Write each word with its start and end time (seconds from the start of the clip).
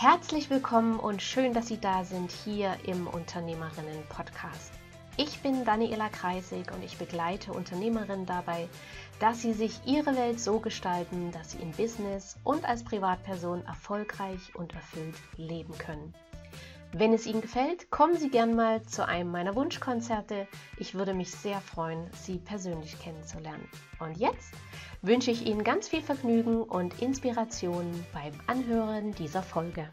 Herzlich 0.00 0.48
willkommen 0.48 1.00
und 1.00 1.22
schön, 1.22 1.52
dass 1.54 1.66
Sie 1.66 1.80
da 1.80 2.04
sind 2.04 2.30
hier 2.30 2.76
im 2.84 3.08
Unternehmerinnen-Podcast. 3.08 4.70
Ich 5.16 5.40
bin 5.40 5.64
Daniela 5.64 6.08
Kreisig 6.08 6.70
und 6.72 6.84
ich 6.84 6.98
begleite 6.98 7.52
Unternehmerinnen 7.52 8.24
dabei, 8.24 8.68
dass 9.18 9.42
sie 9.42 9.52
sich 9.52 9.80
ihre 9.86 10.14
Welt 10.14 10.38
so 10.38 10.60
gestalten, 10.60 11.32
dass 11.32 11.50
sie 11.50 11.58
im 11.58 11.72
Business 11.72 12.36
und 12.44 12.64
als 12.64 12.84
Privatperson 12.84 13.66
erfolgreich 13.66 14.54
und 14.54 14.72
erfüllt 14.72 15.16
leben 15.36 15.76
können. 15.78 16.14
Wenn 16.92 17.12
es 17.12 17.26
Ihnen 17.26 17.42
gefällt, 17.42 17.90
kommen 17.90 18.16
Sie 18.16 18.30
gern 18.30 18.56
mal 18.56 18.82
zu 18.82 19.06
einem 19.06 19.30
meiner 19.30 19.54
Wunschkonzerte. 19.54 20.48
Ich 20.78 20.94
würde 20.94 21.12
mich 21.12 21.30
sehr 21.30 21.60
freuen, 21.60 22.08
Sie 22.12 22.38
persönlich 22.38 22.98
kennenzulernen. 22.98 23.68
Und 23.98 24.16
jetzt 24.16 24.54
wünsche 25.02 25.30
ich 25.30 25.46
Ihnen 25.46 25.64
ganz 25.64 25.88
viel 25.88 26.00
Vergnügen 26.00 26.62
und 26.62 27.02
Inspiration 27.02 27.92
beim 28.14 28.32
Anhören 28.46 29.12
dieser 29.12 29.42
Folge. 29.42 29.86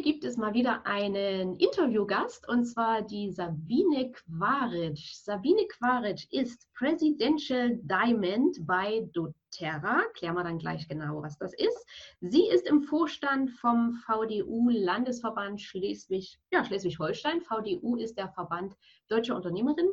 Heute 0.00 0.12
gibt 0.12 0.24
es 0.24 0.38
mal 0.38 0.54
wieder 0.54 0.86
einen 0.86 1.56
Interviewgast 1.56 2.48
und 2.48 2.64
zwar 2.64 3.02
die 3.02 3.30
Sabine 3.30 4.10
Quaric. 4.10 4.98
Sabine 4.98 5.66
Quaric 5.68 6.26
ist 6.32 6.66
Presidential 6.72 7.78
Diamond 7.82 8.66
bei 8.66 9.06
doTERRA. 9.12 10.04
Klären 10.14 10.36
wir 10.36 10.44
dann 10.44 10.58
gleich 10.58 10.88
genau, 10.88 11.20
was 11.20 11.36
das 11.36 11.52
ist. 11.52 11.86
Sie 12.22 12.48
ist 12.48 12.66
im 12.66 12.80
Vorstand 12.80 13.50
vom 13.50 13.92
VDU 14.06 14.70
Landesverband 14.70 15.60
Schleswig, 15.60 16.38
ja, 16.50 16.64
Schleswig-Holstein. 16.64 17.42
VDU 17.42 17.96
ist 17.96 18.16
der 18.16 18.30
Verband 18.30 18.74
Deutscher 19.08 19.36
Unternehmerinnen. 19.36 19.92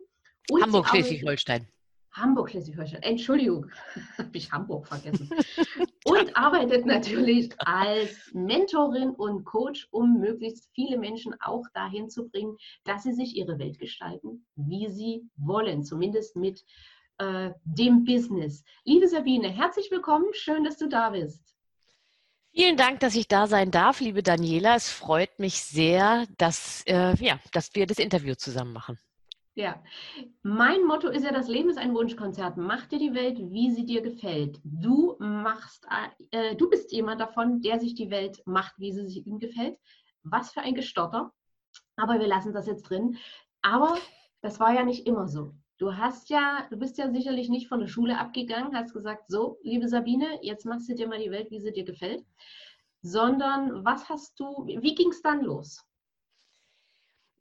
Hamburg-Schleswig-Holstein. 0.49 1.67
Hamburg, 2.11 2.49
Schleswig-Holstein. 2.49 3.03
Entschuldigung, 3.03 3.69
habe 4.17 4.37
ich 4.37 4.51
Hamburg 4.51 4.87
vergessen. 4.87 5.29
Und 6.05 6.35
arbeitet 6.37 6.85
natürlich 6.85 7.53
als 7.59 8.31
Mentorin 8.33 9.09
und 9.09 9.43
Coach, 9.43 9.89
um 9.91 10.19
möglichst 10.19 10.69
viele 10.73 10.97
Menschen 10.97 11.35
auch 11.41 11.65
dahin 11.73 12.09
zu 12.09 12.29
bringen, 12.29 12.55
dass 12.85 13.03
sie 13.03 13.11
sich 13.11 13.35
ihre 13.35 13.59
Welt 13.59 13.77
gestalten, 13.77 14.45
wie 14.55 14.87
sie 14.87 15.29
wollen, 15.35 15.83
zumindest 15.83 16.37
mit 16.37 16.63
äh, 17.17 17.51
dem 17.65 18.05
Business. 18.05 18.63
Liebe 18.85 19.07
Sabine, 19.07 19.49
herzlich 19.49 19.91
willkommen. 19.91 20.27
Schön, 20.31 20.63
dass 20.63 20.77
du 20.77 20.87
da 20.87 21.09
bist. 21.09 21.57
Vielen 22.53 22.77
Dank, 22.77 23.01
dass 23.01 23.15
ich 23.15 23.27
da 23.27 23.45
sein 23.45 23.69
darf, 23.69 23.99
liebe 23.99 24.23
Daniela. 24.23 24.75
Es 24.75 24.89
freut 24.89 25.37
mich 25.39 25.61
sehr, 25.61 26.25
dass, 26.37 26.83
äh, 26.87 27.15
ja, 27.23 27.39
dass 27.51 27.75
wir 27.75 27.85
das 27.85 27.99
Interview 27.99 28.33
zusammen 28.33 28.73
machen. 28.73 28.97
Ja, 29.57 29.81
mein 30.43 30.83
Motto 30.83 31.09
ist 31.09 31.23
ja, 31.23 31.31
das 31.31 31.47
Leben 31.47 31.71
ist 31.71 31.79
ein 31.79 31.95
Wunschkonzert. 31.95 32.57
Mach 32.57 32.85
dir 32.85 32.99
die 32.99 33.15
Welt, 33.15 33.39
wie 33.39 33.71
sie 33.71 33.87
dir 33.87 34.03
gefällt. 34.03 34.61
Du 34.63 35.15
machst, 35.17 35.87
äh, 36.29 36.55
du 36.55 36.69
bist 36.69 36.91
jemand 36.91 37.19
davon, 37.19 37.59
der 37.61 37.79
sich 37.79 37.95
die 37.95 38.11
Welt 38.11 38.39
macht, 38.45 38.77
wie 38.77 38.91
sie 38.91 39.07
sich 39.07 39.25
ihm 39.25 39.39
gefällt. 39.39 39.79
Was 40.21 40.51
für 40.51 40.61
ein 40.61 40.75
Gestotter. 40.75 41.33
Aber 41.95 42.19
wir 42.19 42.27
lassen 42.27 42.53
das 42.53 42.67
jetzt 42.67 42.83
drin. 42.83 43.17
Aber 43.63 43.97
das 44.41 44.59
war 44.59 44.75
ja 44.75 44.83
nicht 44.83 45.07
immer 45.07 45.27
so. 45.27 45.55
Du 45.79 45.97
hast 45.97 46.29
ja, 46.29 46.67
du 46.69 46.77
bist 46.77 46.99
ja 46.99 47.09
sicherlich 47.09 47.49
nicht 47.49 47.67
von 47.67 47.79
der 47.79 47.87
Schule 47.87 48.19
abgegangen, 48.19 48.75
hast 48.75 48.93
gesagt, 48.93 49.23
so, 49.27 49.57
liebe 49.63 49.87
Sabine, 49.87 50.37
jetzt 50.43 50.67
machst 50.67 50.87
du 50.87 50.93
dir 50.93 51.07
mal 51.07 51.17
die 51.17 51.31
Welt, 51.31 51.49
wie 51.49 51.59
sie 51.59 51.71
dir 51.71 51.83
gefällt. 51.83 52.23
Sondern 53.01 53.83
was 53.83 54.07
hast 54.07 54.39
du, 54.39 54.67
wie 54.67 54.93
ging 54.93 55.09
es 55.09 55.23
dann 55.23 55.41
los? 55.41 55.83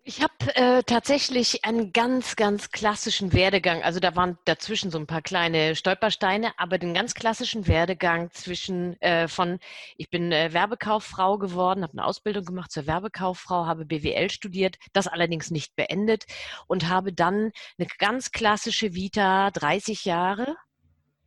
Ich 0.09 0.23
habe 0.23 0.35
äh, 0.55 0.85
tatsächlich 0.85 1.65
einen 1.65 1.93
ganz, 1.93 2.37
ganz 2.37 2.71
klassischen 2.71 3.33
Werdegang. 3.33 3.83
Also 3.83 3.99
da 3.99 4.15
waren 4.15 4.39
dazwischen 4.45 4.93
so 4.93 4.99
ein 4.99 5.09
paar 5.09 5.21
kleine 5.21 5.75
Stolpersteine, 5.75 6.53
aber 6.59 6.79
den 6.79 6.95
ganz 6.95 7.13
klassischen 7.15 7.67
Werdegang 7.67 8.31
zwischen 8.31 9.01
äh, 9.03 9.27
von, 9.27 9.59
ich 9.97 10.09
bin 10.09 10.31
äh, 10.31 10.53
Werbekauffrau 10.53 11.39
geworden, 11.39 11.83
habe 11.83 11.95
eine 11.95 12.05
Ausbildung 12.05 12.45
gemacht 12.45 12.71
zur 12.71 12.87
Werbekauffrau, 12.87 13.67
habe 13.67 13.85
BWL 13.85 14.31
studiert, 14.31 14.77
das 14.93 15.09
allerdings 15.09 15.51
nicht 15.51 15.75
beendet 15.75 16.27
und 16.69 16.89
habe 16.89 17.13
dann 17.13 17.51
eine 17.77 17.89
ganz 17.99 18.31
klassische 18.31 18.95
Vita, 18.95 19.51
30 19.51 20.05
Jahre, 20.05 20.55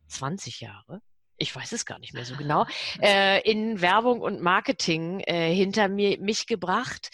20 0.08 0.62
Jahre, 0.62 1.02
ich 1.40 1.56
weiß 1.56 1.72
es 1.72 1.86
gar 1.86 1.98
nicht 1.98 2.12
mehr 2.12 2.24
so 2.24 2.36
genau, 2.36 2.66
äh, 3.00 3.40
in 3.50 3.80
Werbung 3.80 4.20
und 4.20 4.42
Marketing 4.42 5.20
äh, 5.20 5.52
hinter 5.52 5.88
mir, 5.88 6.20
mich 6.20 6.46
gebracht. 6.46 7.10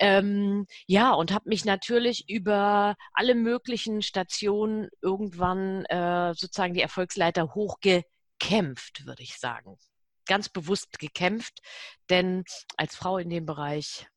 Ähm, 0.00 0.66
ja, 0.86 1.12
und 1.12 1.32
habe 1.32 1.48
mich 1.48 1.64
natürlich 1.64 2.28
über 2.28 2.96
alle 3.12 3.34
möglichen 3.34 4.02
Stationen 4.02 4.88
irgendwann 5.00 5.84
äh, 5.86 6.34
sozusagen 6.34 6.74
die 6.74 6.82
Erfolgsleiter 6.82 7.54
hochgekämpft, 7.54 9.06
würde 9.06 9.22
ich 9.22 9.38
sagen. 9.38 9.78
Ganz 10.26 10.48
bewusst 10.48 10.98
gekämpft, 10.98 11.60
denn 12.10 12.44
als 12.76 12.96
Frau 12.96 13.18
in 13.18 13.30
dem 13.30 13.46
Bereich 13.46 14.08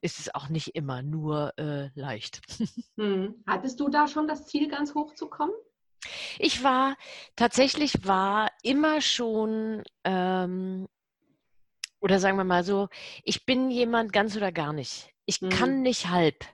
ist 0.00 0.18
es 0.18 0.34
auch 0.34 0.48
nicht 0.48 0.74
immer 0.74 1.00
nur 1.00 1.56
äh, 1.58 1.88
leicht. 1.94 2.42
Hm. 2.96 3.42
Hattest 3.44 3.80
du 3.80 3.88
da 3.88 4.06
schon 4.06 4.28
das 4.28 4.46
Ziel, 4.46 4.68
ganz 4.68 4.94
hoch 4.94 5.14
zu 5.14 5.28
kommen? 5.28 5.52
Ich 6.38 6.62
war 6.62 6.96
tatsächlich 7.36 8.06
war 8.06 8.50
immer 8.62 9.00
schon 9.00 9.82
ähm, 10.04 10.86
oder 12.04 12.20
sagen 12.20 12.36
wir 12.36 12.44
mal 12.44 12.64
so, 12.64 12.88
ich 13.22 13.46
bin 13.46 13.70
jemand 13.70 14.12
ganz 14.12 14.36
oder 14.36 14.52
gar 14.52 14.74
nicht. 14.74 15.08
Ich 15.24 15.40
mhm. 15.40 15.48
kann 15.48 15.82
nicht 15.82 16.10
halb. 16.10 16.44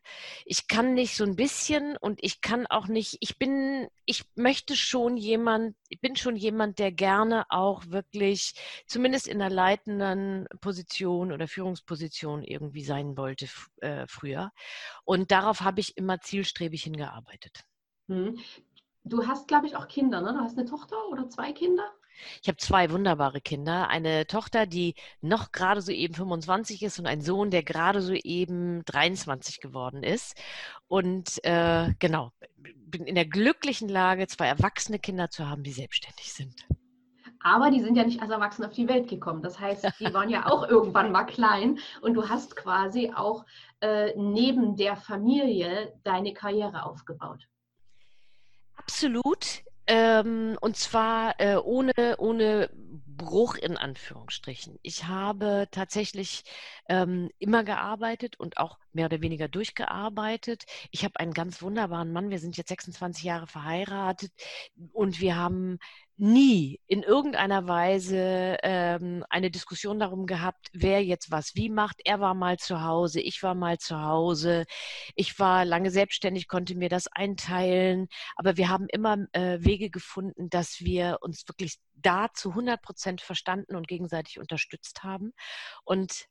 Ich 0.45 0.69
kann 0.69 0.95
nicht 0.95 1.17
so 1.17 1.25
ein 1.25 1.35
bisschen 1.35 1.97
und 1.97 2.21
ich 2.23 2.41
kann 2.41 2.69
auch 2.69 2.87
nicht, 2.87 3.17
ich 3.19 3.37
bin, 3.37 3.89
ich 4.07 4.23
möchte 4.37 4.77
schon 4.77 5.17
jemand, 5.17 5.75
ich 5.89 6.01
bin 6.01 6.15
schon 6.15 6.37
jemand, 6.37 6.79
der 6.79 6.93
gerne 6.93 7.47
auch 7.49 7.85
wirklich, 7.89 8.55
zumindest 8.87 9.27
in 9.27 9.43
einer 9.43 9.53
leitenden 9.53 10.47
Position 10.61 11.33
oder 11.33 11.49
Führungsposition 11.49 12.45
irgendwie 12.45 12.85
sein 12.85 13.17
wollte 13.17 13.49
äh, 13.81 14.07
früher. 14.07 14.53
Und 15.03 15.33
darauf 15.33 15.63
habe 15.63 15.81
ich 15.81 15.97
immer 15.97 16.21
zielstrebig 16.21 16.85
hingearbeitet. 16.85 17.65
Du 19.05 19.27
hast, 19.27 19.49
glaube 19.49 19.67
ich, 19.67 19.77
auch 19.77 19.89
Kinder, 19.89 20.21
ne? 20.21 20.33
Du 20.33 20.41
hast 20.41 20.59
eine 20.59 20.69
Tochter 20.69 20.97
oder 21.11 21.29
zwei 21.29 21.53
Kinder? 21.53 21.85
Ich 22.43 22.49
habe 22.49 22.59
zwei 22.59 22.91
wunderbare 22.91 23.41
Kinder. 23.41 23.89
Eine 23.89 24.27
Tochter, 24.27 24.67
die 24.67 24.95
noch 25.21 25.53
gerade 25.53 25.81
so 25.81 25.93
eben 25.93 26.15
25 26.15 26.83
ist 26.83 26.99
und 26.99 27.07
einen 27.07 27.23
Sohn, 27.23 27.51
der 27.51 27.63
gerade 27.63 28.03
so 28.03 28.13
eben 28.13 28.85
23 28.85 29.61
geworden 29.61 30.03
ist. 30.03 30.37
Und 30.87 31.43
äh, 31.45 31.95
genau, 31.99 32.33
bin 32.57 33.05
in 33.05 33.15
der 33.15 33.27
glücklichen 33.27 33.89
Lage, 33.89 34.27
zwei 34.27 34.47
erwachsene 34.47 34.99
Kinder 34.99 35.31
zu 35.31 35.49
haben, 35.49 35.63
die 35.63 35.73
selbstständig 35.73 36.33
sind. 36.33 36.67
Aber 37.43 37.71
die 37.71 37.81
sind 37.81 37.97
ja 37.97 38.05
nicht 38.05 38.21
als 38.21 38.31
Erwachsene 38.31 38.69
auf 38.69 38.75
die 38.75 38.89
Welt 38.89 39.09
gekommen. 39.09 39.43
Das 39.43 39.59
heißt, 39.59 39.87
die 39.99 40.13
waren 40.13 40.29
ja 40.29 40.47
auch 40.47 40.69
irgendwann 40.69 41.11
mal 41.11 41.25
klein 41.25 41.79
und 42.03 42.15
du 42.15 42.29
hast 42.29 42.55
quasi 42.55 43.13
auch 43.15 43.47
äh, 43.81 44.13
neben 44.17 44.77
der 44.77 44.97
Familie 44.97 45.95
deine 46.05 46.35
Karriere 46.35 46.85
aufgebaut. 46.85 47.47
Absolut. 48.91 49.63
Ähm, 49.87 50.57
und 50.61 50.77
zwar 50.77 51.39
äh, 51.39 51.55
ohne, 51.57 52.17
ohne 52.19 52.71
Bruch 52.75 53.55
in 53.55 53.77
Anführungsstrichen. 53.77 54.79
Ich 54.83 55.05
habe 55.07 55.69
tatsächlich 55.71 56.43
ähm, 56.89 57.31
immer 57.39 57.63
gearbeitet 57.63 58.39
und 58.41 58.57
auch 58.59 58.79
mehr 58.93 59.07
oder 59.07 59.21
weniger 59.23 59.47
durchgearbeitet. 59.47 60.65
Ich 60.91 61.05
habe 61.05 61.21
einen 61.21 61.33
ganz 61.33 61.63
wunderbaren 61.63 62.13
Mann. 62.13 62.31
Wir 62.31 62.41
sind 62.41 62.57
jetzt 62.57 62.69
26 62.69 63.23
Jahre 63.25 63.47
verheiratet 63.47 64.33
und 64.93 65.21
wir 65.21 65.37
haben 65.37 65.79
nie 66.21 66.79
in 66.87 67.03
irgendeiner 67.03 67.67
Weise 67.67 68.59
ähm, 68.63 69.25
eine 69.31 69.51
Diskussion 69.51 69.99
darum 69.99 70.27
gehabt, 70.27 70.69
wer 70.73 71.03
jetzt 71.03 71.31
was 71.31 71.55
wie 71.55 71.71
macht. 71.71 72.01
Er 72.05 72.21
war 72.21 72.35
mal 72.35 72.59
zu 72.59 72.83
Hause, 72.83 73.21
ich 73.21 73.43
war 73.43 73.55
mal 73.55 73.79
zu 73.79 74.01
Hause. 74.03 74.67
Ich 75.15 75.39
war 75.39 75.65
lange 75.65 75.91
selbstständig, 75.91 76.49
konnte 76.49 76.75
mir 76.75 76.89
das 76.89 77.07
einteilen. 77.09 78.09
Aber 78.37 78.57
wir 78.57 78.69
haben 78.69 78.87
immer 78.89 79.19
äh, 79.33 79.59
Wege 79.61 79.91
gefunden, 79.91 80.51
dass 80.51 80.81
wir 80.81 81.19
uns 81.23 81.49
wirklich 81.49 81.79
da 81.95 82.29
zu 82.35 82.51
100 82.51 82.81
Prozent 82.83 83.21
verstanden 83.21 83.75
und 83.77 83.89
gegenseitig 83.89 84.39
unterstützt 84.39 85.03
haben. 85.03 85.33
Und 85.85 86.27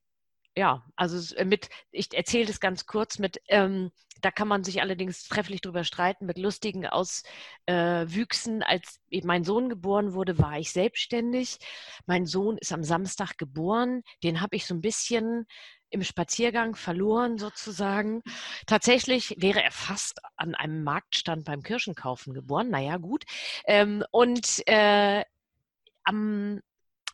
ja, 0.55 0.83
also 0.95 1.35
äh, 1.35 1.45
mit, 1.45 1.69
ich 1.91 2.13
erzähle 2.13 2.45
das 2.45 2.59
ganz 2.59 2.85
kurz 2.85 3.19
mit, 3.19 3.41
ähm, 3.47 3.91
da 4.21 4.31
kann 4.31 4.47
man 4.47 4.63
sich 4.63 4.81
allerdings 4.81 5.23
trefflich 5.27 5.61
drüber 5.61 5.83
streiten, 5.83 6.25
mit 6.25 6.37
lustigen 6.37 6.85
Auswüchsen. 6.85 8.61
Äh, 8.61 8.65
Als 8.65 8.99
mein 9.23 9.43
Sohn 9.45 9.69
geboren 9.69 10.13
wurde, 10.13 10.37
war 10.37 10.59
ich 10.59 10.71
selbstständig. 10.71 11.57
Mein 12.05 12.25
Sohn 12.25 12.57
ist 12.57 12.73
am 12.73 12.83
Samstag 12.83 13.37
geboren. 13.37 14.03
Den 14.23 14.41
habe 14.41 14.55
ich 14.57 14.65
so 14.65 14.73
ein 14.75 14.81
bisschen 14.81 15.45
im 15.89 16.03
Spaziergang 16.03 16.75
verloren 16.75 17.37
sozusagen. 17.37 18.21
Tatsächlich 18.67 19.35
wäre 19.39 19.63
er 19.63 19.71
fast 19.71 20.19
an 20.35 20.53
einem 20.53 20.83
Marktstand 20.83 21.45
beim 21.45 21.63
Kirschenkaufen 21.63 22.33
geboren. 22.33 22.69
Naja, 22.69 22.97
gut. 22.97 23.23
Ähm, 23.65 24.03
und 24.11 24.67
äh, 24.67 25.23
am 26.03 26.61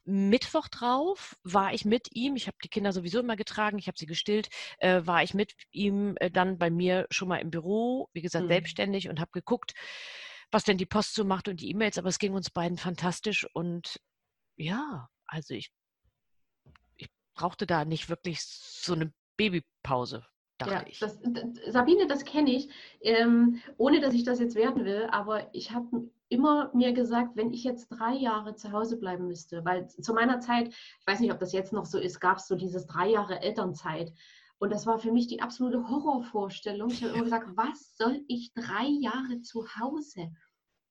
Mittwoch 0.05 0.67
drauf 0.67 1.35
war 1.43 1.73
ich 1.73 1.83
mit 1.83 2.15
ihm, 2.15 2.35
ich 2.35 2.47
habe 2.47 2.57
die 2.63 2.69
Kinder 2.69 2.93
sowieso 2.93 3.19
immer 3.19 3.35
getragen, 3.35 3.79
ich 3.79 3.87
habe 3.87 3.97
sie 3.97 4.05
gestillt, 4.05 4.49
äh, 4.77 5.01
war 5.05 5.23
ich 5.23 5.33
mit 5.33 5.53
ihm 5.71 6.15
äh, 6.19 6.29
dann 6.29 6.57
bei 6.57 6.69
mir 6.69 7.07
schon 7.09 7.27
mal 7.27 7.37
im 7.37 7.49
Büro, 7.49 8.09
wie 8.13 8.21
gesagt, 8.21 8.45
mhm. 8.45 8.49
selbstständig 8.49 9.09
und 9.09 9.19
habe 9.19 9.31
geguckt, 9.31 9.73
was 10.51 10.63
denn 10.63 10.77
die 10.77 10.85
Post 10.85 11.15
so 11.15 11.25
macht 11.25 11.47
und 11.47 11.59
die 11.59 11.69
E-Mails, 11.71 11.97
aber 11.97 12.09
es 12.09 12.19
ging 12.19 12.33
uns 12.33 12.51
beiden 12.51 12.77
fantastisch 12.77 13.47
und 13.53 13.99
ja, 14.57 15.09
also 15.25 15.55
ich, 15.55 15.71
ich 16.97 17.09
brauchte 17.33 17.65
da 17.65 17.83
nicht 17.83 18.09
wirklich 18.09 18.43
so 18.43 18.93
eine 18.93 19.11
Babypause 19.37 20.25
dachte 20.57 20.73
ja, 20.73 20.85
ich. 20.87 20.99
Das, 20.99 21.19
Sabine, 21.67 22.07
das 22.07 22.25
kenne 22.25 22.51
ich, 22.51 22.69
ähm, 23.01 23.61
ohne 23.77 23.99
dass 23.99 24.13
ich 24.13 24.23
das 24.23 24.39
jetzt 24.39 24.55
werden 24.55 24.85
will, 24.85 25.07
aber 25.11 25.53
ich 25.53 25.71
habe 25.71 26.09
immer 26.29 26.71
mir 26.73 26.93
gesagt, 26.93 27.35
wenn 27.35 27.53
ich 27.53 27.63
jetzt 27.63 27.87
drei 27.89 28.13
Jahre 28.13 28.55
zu 28.55 28.71
Hause 28.71 28.97
bleiben 28.97 29.27
müsste, 29.27 29.63
weil 29.65 29.87
zu 29.87 30.13
meiner 30.13 30.39
Zeit, 30.39 30.69
ich 30.69 31.07
weiß 31.07 31.19
nicht, 31.19 31.31
ob 31.31 31.39
das 31.39 31.53
jetzt 31.53 31.73
noch 31.73 31.85
so 31.85 31.99
ist, 31.99 32.19
gab 32.19 32.37
es 32.37 32.47
so 32.47 32.55
dieses 32.55 32.87
drei 32.87 33.09
Jahre 33.09 33.41
Elternzeit. 33.41 34.13
Und 34.57 34.71
das 34.71 34.85
war 34.87 34.97
für 34.97 35.11
mich 35.11 35.27
die 35.27 35.41
absolute 35.41 35.89
Horrorvorstellung. 35.89 36.89
Ich 36.89 37.03
habe 37.03 37.13
immer 37.13 37.23
gesagt, 37.23 37.49
was 37.55 37.95
soll 37.97 38.23
ich 38.27 38.53
drei 38.53 38.85
Jahre 38.85 39.41
zu 39.41 39.65
Hause? 39.79 40.31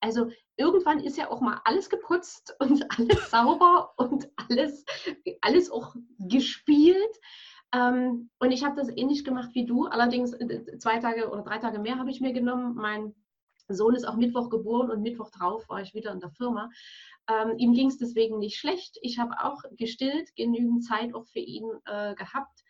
Also 0.00 0.30
irgendwann 0.56 1.00
ist 1.00 1.16
ja 1.16 1.30
auch 1.30 1.40
mal 1.40 1.60
alles 1.64 1.88
geputzt 1.88 2.54
und 2.60 2.84
alles 2.98 3.30
sauber 3.30 3.94
und 3.96 4.28
alles, 4.36 4.84
alles 5.40 5.70
auch 5.70 5.94
gespielt. 6.18 7.20
Ähm, 7.74 8.30
und 8.38 8.52
ich 8.52 8.64
habe 8.64 8.76
das 8.76 8.88
ähnlich 8.88 9.24
gemacht 9.24 9.50
wie 9.54 9.64
du. 9.64 9.86
Allerdings 9.86 10.32
äh, 10.34 10.78
zwei 10.78 10.98
Tage 10.98 11.30
oder 11.30 11.42
drei 11.42 11.58
Tage 11.58 11.78
mehr 11.78 11.98
habe 11.98 12.10
ich 12.10 12.20
mir 12.20 12.32
genommen. 12.32 12.74
Mein 12.74 13.14
Sohn 13.68 13.94
ist 13.94 14.06
auch 14.06 14.16
Mittwoch 14.16 14.50
geboren 14.50 14.90
und 14.90 15.02
Mittwoch 15.02 15.30
drauf 15.30 15.68
war 15.68 15.80
ich 15.80 15.94
wieder 15.94 16.12
in 16.12 16.20
der 16.20 16.30
Firma. 16.30 16.70
Ähm, 17.28 17.56
ihm 17.56 17.72
ging 17.72 17.88
es 17.88 17.98
deswegen 17.98 18.38
nicht 18.38 18.58
schlecht. 18.58 18.98
Ich 19.02 19.18
habe 19.18 19.42
auch 19.42 19.62
gestillt, 19.72 20.34
genügend 20.36 20.84
Zeit 20.84 21.14
auch 21.14 21.26
für 21.26 21.38
ihn 21.38 21.64
äh, 21.86 22.14
gehabt. 22.14 22.62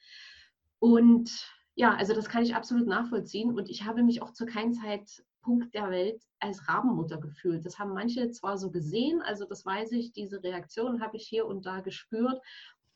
Und 0.79 1.31
ja, 1.75 1.95
also 1.95 2.15
das 2.15 2.29
kann 2.29 2.45
ich 2.45 2.55
absolut 2.55 2.87
nachvollziehen. 2.87 3.53
Und 3.53 3.69
ich 3.69 3.85
habe 3.85 4.03
mich 4.03 4.23
auch 4.23 4.33
zu 4.33 4.47
keinem 4.47 4.73
Zeitpunkt 4.75 5.75
der 5.75 5.91
Welt 5.91 6.23
als 6.39 6.69
Rabenmutter 6.69 7.19
gefühlt. 7.19 7.67
Das 7.67 7.79
haben 7.79 7.95
manche 7.95 8.31
zwar 8.31 8.59
so 8.59 8.71
gesehen, 8.71 9.21
also 9.23 9.45
das 9.45 9.67
weiß 9.67 9.93
ich, 9.93 10.13
diese 10.13 10.43
Reaktion 10.43 11.01
habe 11.01 11.17
ich 11.17 11.27
hier 11.27 11.47
und 11.47 11.67
da 11.67 11.81
gespürt. 11.81 12.41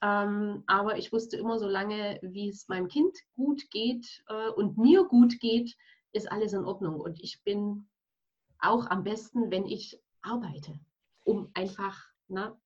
Ähm, 0.00 0.62
aber 0.68 0.96
ich 0.96 1.12
wusste 1.12 1.36
immer, 1.36 1.58
solange 1.58 2.20
wie 2.22 2.50
es 2.50 2.68
meinem 2.68 2.86
Kind 2.86 3.16
gut 3.34 3.68
geht 3.70 4.22
äh, 4.28 4.50
und 4.50 4.78
mir 4.78 5.04
gut 5.04 5.40
geht, 5.40 5.74
ist 6.12 6.30
alles 6.30 6.52
in 6.52 6.64
Ordnung. 6.64 7.00
Und 7.00 7.20
ich 7.22 7.42
bin 7.44 7.88
auch 8.58 8.86
am 8.86 9.04
besten, 9.04 9.50
wenn 9.50 9.66
ich 9.66 10.00
arbeite, 10.22 10.78
um 11.24 11.50
einfach, 11.54 12.08
na, 12.28 12.50
ne, 12.50 12.60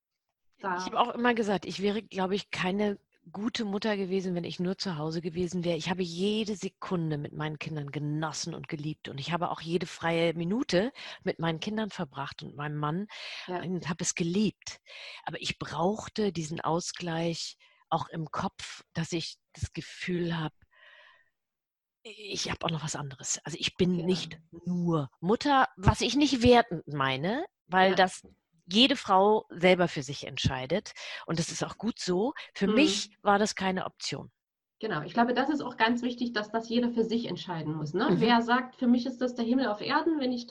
da. 0.59 0.77
Ich 0.77 0.87
habe 0.87 1.01
auch 1.01 1.15
immer 1.15 1.35
gesagt, 1.35 1.67
ich 1.67 1.83
wäre, 1.83 2.03
glaube 2.03 2.35
ich, 2.35 2.51
keine 2.51 2.99
gute 3.31 3.65
Mutter 3.65 3.97
gewesen, 3.97 4.35
wenn 4.35 4.45
ich 4.45 4.59
nur 4.59 4.79
zu 4.79 4.97
Hause 4.97 5.21
gewesen 5.21 5.65
wäre. 5.65 5.77
Ich 5.77 5.91
habe 5.91 6.03
jede 6.03 6.57
Sekunde 6.57 7.19
mit 7.19 7.33
meinen 7.33 7.59
Kindern 7.59 7.93
genossen 7.93 8.55
und 8.55 8.69
geliebt 8.69 9.09
und 9.09 9.21
ich 9.21 9.33
habe 9.33 9.51
auch 9.51 9.61
jede 9.61 9.87
freie 9.87 10.35
Minute 10.35 10.93
mit 11.23 11.39
meinen 11.39 11.61
Kindern 11.61 11.91
verbracht 11.91 12.43
und 12.43 12.57
meinem 12.57 12.77
Mann 12.77 13.07
ja. 13.47 13.63
und 13.63 13.89
habe 13.89 14.03
es 14.03 14.17
geliebt. 14.17 14.81
Aber 15.25 15.41
ich 15.41 15.59
brauchte 15.59 16.33
diesen 16.33 16.61
Ausgleich 16.61 17.57
auch 17.91 18.09
im 18.09 18.31
Kopf, 18.31 18.83
dass 18.93 19.13
ich 19.13 19.37
das 19.53 19.73
Gefühl 19.73 20.37
habe, 20.37 20.55
ich 22.03 22.51
habe 22.51 22.65
auch 22.65 22.71
noch 22.71 22.85
was 22.85 22.97
anderes. 22.97 23.41
Also 23.45 23.57
ich 23.61 23.77
bin 23.77 24.01
ja. 24.01 24.07
nicht 24.07 24.39
nur 24.65 25.09
Mutter, 25.21 25.69
was 25.77 26.01
ich 26.01 26.17
nicht 26.17 26.43
wertend 26.43 26.87
meine, 26.87 27.45
weil 27.67 27.91
ja. 27.91 27.97
das 27.97 28.23
jede 28.67 28.97
Frau 28.97 29.47
selber 29.51 29.89
für 29.89 30.03
sich 30.03 30.27
entscheidet. 30.27 30.93
Und 31.27 31.39
das 31.39 31.51
ist 31.51 31.65
auch 31.65 31.79
gut 31.79 31.99
so. 31.99 32.33
Für 32.55 32.69
mhm. 32.69 32.75
mich 32.75 33.17
war 33.23 33.39
das 33.39 33.55
keine 33.55 33.87
Option. 33.87 34.31
Genau, 34.81 35.03
ich 35.03 35.15
glaube, 35.15 35.33
das 35.33 35.49
ist 35.49 35.61
auch 35.61 35.77
ganz 35.77 36.03
wichtig, 36.03 36.33
dass 36.33 36.51
das 36.51 36.69
jeder 36.69 36.91
für 36.91 37.05
sich 37.05 37.27
entscheiden 37.27 37.73
muss. 37.73 37.95
Ne? 37.95 38.11
Mhm. 38.11 38.21
Wer 38.21 38.43
sagt, 38.43 38.75
für 38.75 38.89
mich 38.89 39.07
ist 39.07 39.19
das 39.19 39.37
der 39.37 39.45
Himmel 39.45 39.69
auf 39.69 39.81
Erden, 39.81 40.19
wenn 40.19 40.33
ich 40.33 40.49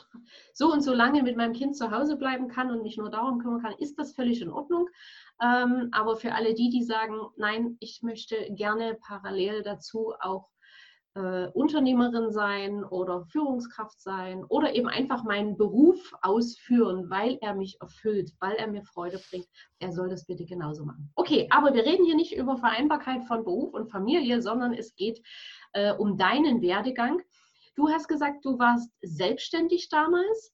so 0.54 0.72
und 0.72 0.80
so 0.80 0.94
lange 0.94 1.22
mit 1.22 1.36
meinem 1.36 1.52
Kind 1.52 1.76
zu 1.76 1.92
Hause 1.92 2.16
bleiben 2.16 2.48
kann 2.48 2.72
und 2.72 2.82
mich 2.82 2.96
nur 2.96 3.10
darum 3.10 3.40
kümmern 3.40 3.62
kann, 3.62 3.76
ist 3.78 4.00
das 4.00 4.14
völlig 4.14 4.42
in 4.42 4.50
Ordnung. 4.50 4.88
Ähm, 5.42 5.90
aber 5.92 6.16
für 6.16 6.34
alle 6.34 6.54
die, 6.54 6.70
die 6.70 6.84
sagen, 6.84 7.20
nein, 7.36 7.76
ich 7.82 8.04
möchte 8.04 8.38
gerne 8.52 8.98
parallel 9.06 9.64
dazu 9.64 10.14
auch 10.22 10.51
äh, 11.16 11.48
Unternehmerin 11.48 12.32
sein 12.32 12.84
oder 12.84 13.26
Führungskraft 13.26 14.00
sein 14.02 14.44
oder 14.46 14.74
eben 14.76 14.88
einfach 14.88 15.24
meinen 15.24 15.58
Beruf 15.58 16.14
ausführen, 16.22 17.10
weil 17.10 17.38
er 17.42 17.54
mich 17.54 17.80
erfüllt, 17.82 18.32
weil 18.40 18.56
er 18.56 18.68
mir 18.68 18.84
Freude 18.84 19.20
bringt. 19.30 19.48
Er 19.80 19.92
soll 19.92 20.10
das 20.10 20.26
bitte 20.26 20.46
genauso 20.46 20.86
machen. 20.86 21.12
Okay, 21.16 21.48
aber 21.50 21.74
wir 21.74 21.86
reden 21.86 22.06
hier 22.06 22.16
nicht 22.16 22.36
über 22.36 22.58
Vereinbarkeit 22.58 23.24
von 23.26 23.44
Beruf 23.44 23.74
und 23.74 23.92
Familie, 23.92 24.42
sondern 24.42 24.74
es 24.74 24.96
geht 24.96 25.22
äh, 25.74 25.94
um 25.94 26.18
deinen 26.18 26.62
Werdegang. 26.62 27.22
Du 27.76 27.90
hast 27.90 28.08
gesagt, 28.08 28.46
du 28.46 28.58
warst 28.60 28.92
selbstständig 29.02 29.90
damals. 29.90 30.54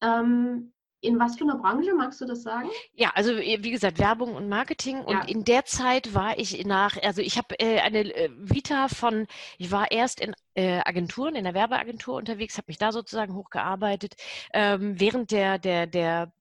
Ähm, 0.00 0.72
in 1.00 1.18
was 1.18 1.36
für 1.36 1.44
einer 1.44 1.56
Branche 1.56 1.94
magst 1.94 2.20
du 2.20 2.26
das 2.26 2.42
sagen? 2.42 2.68
Ja, 2.94 3.12
also 3.14 3.36
wie 3.36 3.70
gesagt, 3.70 3.98
Werbung 3.98 4.34
und 4.34 4.48
Marketing. 4.48 5.00
Und 5.00 5.14
ja. 5.14 5.24
in 5.24 5.44
der 5.44 5.64
Zeit 5.64 6.14
war 6.14 6.38
ich 6.38 6.64
nach, 6.64 6.96
also 7.02 7.22
ich 7.22 7.36
habe 7.38 7.58
äh, 7.60 7.80
eine 7.80 8.14
äh, 8.14 8.30
Vita 8.36 8.88
von, 8.88 9.26
ich 9.58 9.70
war 9.70 9.90
erst 9.90 10.20
in 10.20 10.34
äh, 10.54 10.80
Agenturen, 10.84 11.34
in 11.34 11.44
der 11.44 11.54
Werbeagentur 11.54 12.16
unterwegs, 12.16 12.56
habe 12.56 12.66
mich 12.68 12.78
da 12.78 12.92
sozusagen 12.92 13.34
hochgearbeitet. 13.34 14.14
Ähm, 14.52 14.98
während 14.98 15.30
der, 15.30 15.58
der, 15.58 15.86
der 15.86 16.32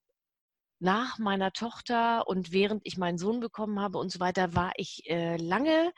nach 0.79 1.17
meiner 1.19 1.51
Tochter 1.51 2.27
und 2.27 2.51
während 2.51 2.81
ich 2.85 2.97
meinen 2.97 3.17
Sohn 3.17 3.39
bekommen 3.39 3.79
habe 3.79 3.97
und 3.97 4.11
so 4.11 4.19
weiter, 4.19 4.55
war 4.55 4.71
ich 4.75 5.09
äh, 5.09 5.37
lange 5.37 5.91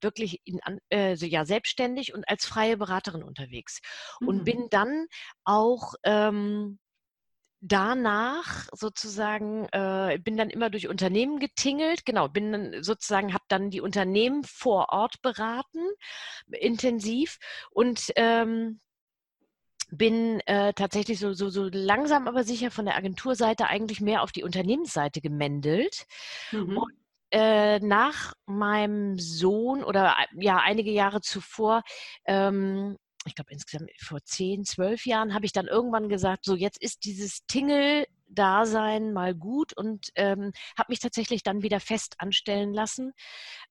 wirklich 0.00 0.40
in, 0.44 0.60
äh, 0.88 1.16
so, 1.16 1.26
ja, 1.26 1.44
selbstständig 1.44 2.14
und 2.14 2.28
als 2.28 2.44
freie 2.44 2.76
Beraterin 2.76 3.22
unterwegs. 3.22 3.80
Mhm. 4.20 4.28
Und 4.28 4.44
bin 4.44 4.68
dann 4.70 5.06
auch 5.44 5.94
ähm, 6.02 6.78
danach 7.66 8.68
sozusagen, 8.72 9.66
äh, 9.72 10.18
bin 10.22 10.36
dann 10.36 10.50
immer 10.50 10.68
durch 10.68 10.86
Unternehmen 10.86 11.40
getingelt, 11.40 12.04
genau, 12.04 12.28
bin 12.28 12.52
dann 12.52 12.82
sozusagen, 12.82 13.32
habe 13.32 13.44
dann 13.48 13.70
die 13.70 13.80
Unternehmen 13.80 14.44
vor 14.44 14.90
Ort 14.90 15.22
beraten, 15.22 15.80
intensiv 16.52 17.38
und 17.70 18.12
ähm, 18.16 18.80
bin 19.90 20.40
äh, 20.40 20.74
tatsächlich 20.74 21.18
so, 21.18 21.32
so, 21.32 21.48
so 21.48 21.68
langsam 21.72 22.28
aber 22.28 22.44
sicher 22.44 22.70
von 22.70 22.84
der 22.84 22.96
Agenturseite 22.96 23.66
eigentlich 23.66 24.00
mehr 24.00 24.22
auf 24.22 24.32
die 24.32 24.44
Unternehmensseite 24.44 25.20
gemändelt. 25.20 26.06
Mhm. 26.52 26.76
Und 26.76 26.92
äh, 27.30 27.80
nach 27.80 28.34
meinem 28.46 29.18
Sohn 29.18 29.82
oder 29.82 30.16
ja 30.36 30.58
einige 30.58 30.90
Jahre 30.90 31.20
zuvor 31.20 31.82
ähm, 32.26 32.96
ich 33.26 33.34
glaube 33.34 33.52
insgesamt 33.52 33.90
vor 33.98 34.22
zehn, 34.24 34.64
zwölf 34.64 35.06
Jahren 35.06 35.34
habe 35.34 35.46
ich 35.46 35.52
dann 35.52 35.66
irgendwann 35.66 36.08
gesagt, 36.08 36.44
so 36.44 36.54
jetzt 36.54 36.82
ist 36.82 37.04
dieses 37.04 37.46
Tingle-Dasein 37.46 39.12
mal 39.12 39.34
gut 39.34 39.76
und 39.76 40.10
ähm, 40.14 40.52
habe 40.76 40.90
mich 40.90 41.00
tatsächlich 41.00 41.42
dann 41.42 41.62
wieder 41.62 41.80
fest 41.80 42.14
anstellen 42.18 42.72
lassen 42.72 43.12